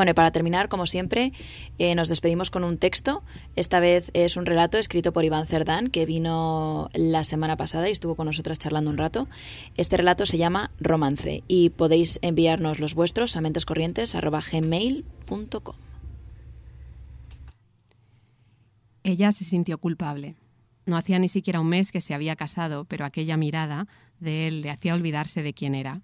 [0.00, 1.34] Bueno, y para terminar, como siempre,
[1.76, 3.22] eh, nos despedimos con un texto.
[3.54, 7.92] Esta vez es un relato escrito por Iván Cerdán, que vino la semana pasada y
[7.92, 9.28] estuvo con nosotras charlando un rato.
[9.76, 15.76] Este relato se llama Romance y podéis enviarnos los vuestros a mentescorrientes.gmail.com.
[19.02, 20.34] Ella se sintió culpable.
[20.86, 23.86] No hacía ni siquiera un mes que se había casado, pero aquella mirada
[24.18, 26.00] de él le hacía olvidarse de quién era.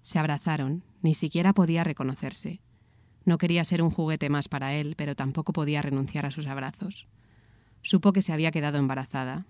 [0.00, 2.62] Se abrazaron, ni siquiera podía reconocerse.
[3.24, 7.06] No quería ser un juguete más para él, pero tampoco podía renunciar a sus abrazos.
[7.82, 9.46] Supo que se había quedado embarazada.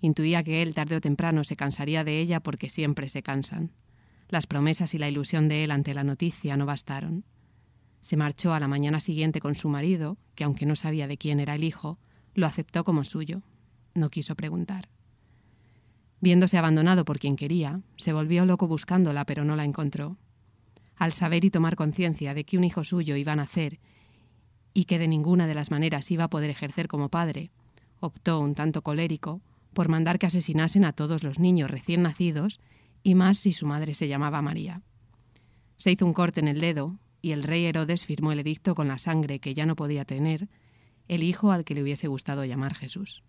[0.00, 3.72] Intuía que él tarde o temprano se cansaría de ella porque siempre se cansan.
[4.28, 7.24] Las promesas y la ilusión de él ante la noticia no bastaron.
[8.02, 11.40] Se marchó a la mañana siguiente con su marido, que aunque no sabía de quién
[11.40, 11.98] era el hijo,
[12.34, 13.42] lo aceptó como suyo.
[13.94, 14.88] No quiso preguntar.
[16.20, 20.16] Viéndose abandonado por quien quería, se volvió loco buscándola, pero no la encontró.
[20.96, 23.78] Al saber y tomar conciencia de que un hijo suyo iba a nacer
[24.72, 27.50] y que de ninguna de las maneras iba a poder ejercer como padre,
[28.00, 29.40] optó, un tanto colérico,
[29.72, 32.60] por mandar que asesinasen a todos los niños recién nacidos
[33.02, 34.82] y más si su madre se llamaba María.
[35.76, 38.88] Se hizo un corte en el dedo y el rey Herodes firmó el edicto con
[38.88, 40.48] la sangre que ya no podía tener
[41.08, 43.22] el hijo al que le hubiese gustado llamar Jesús.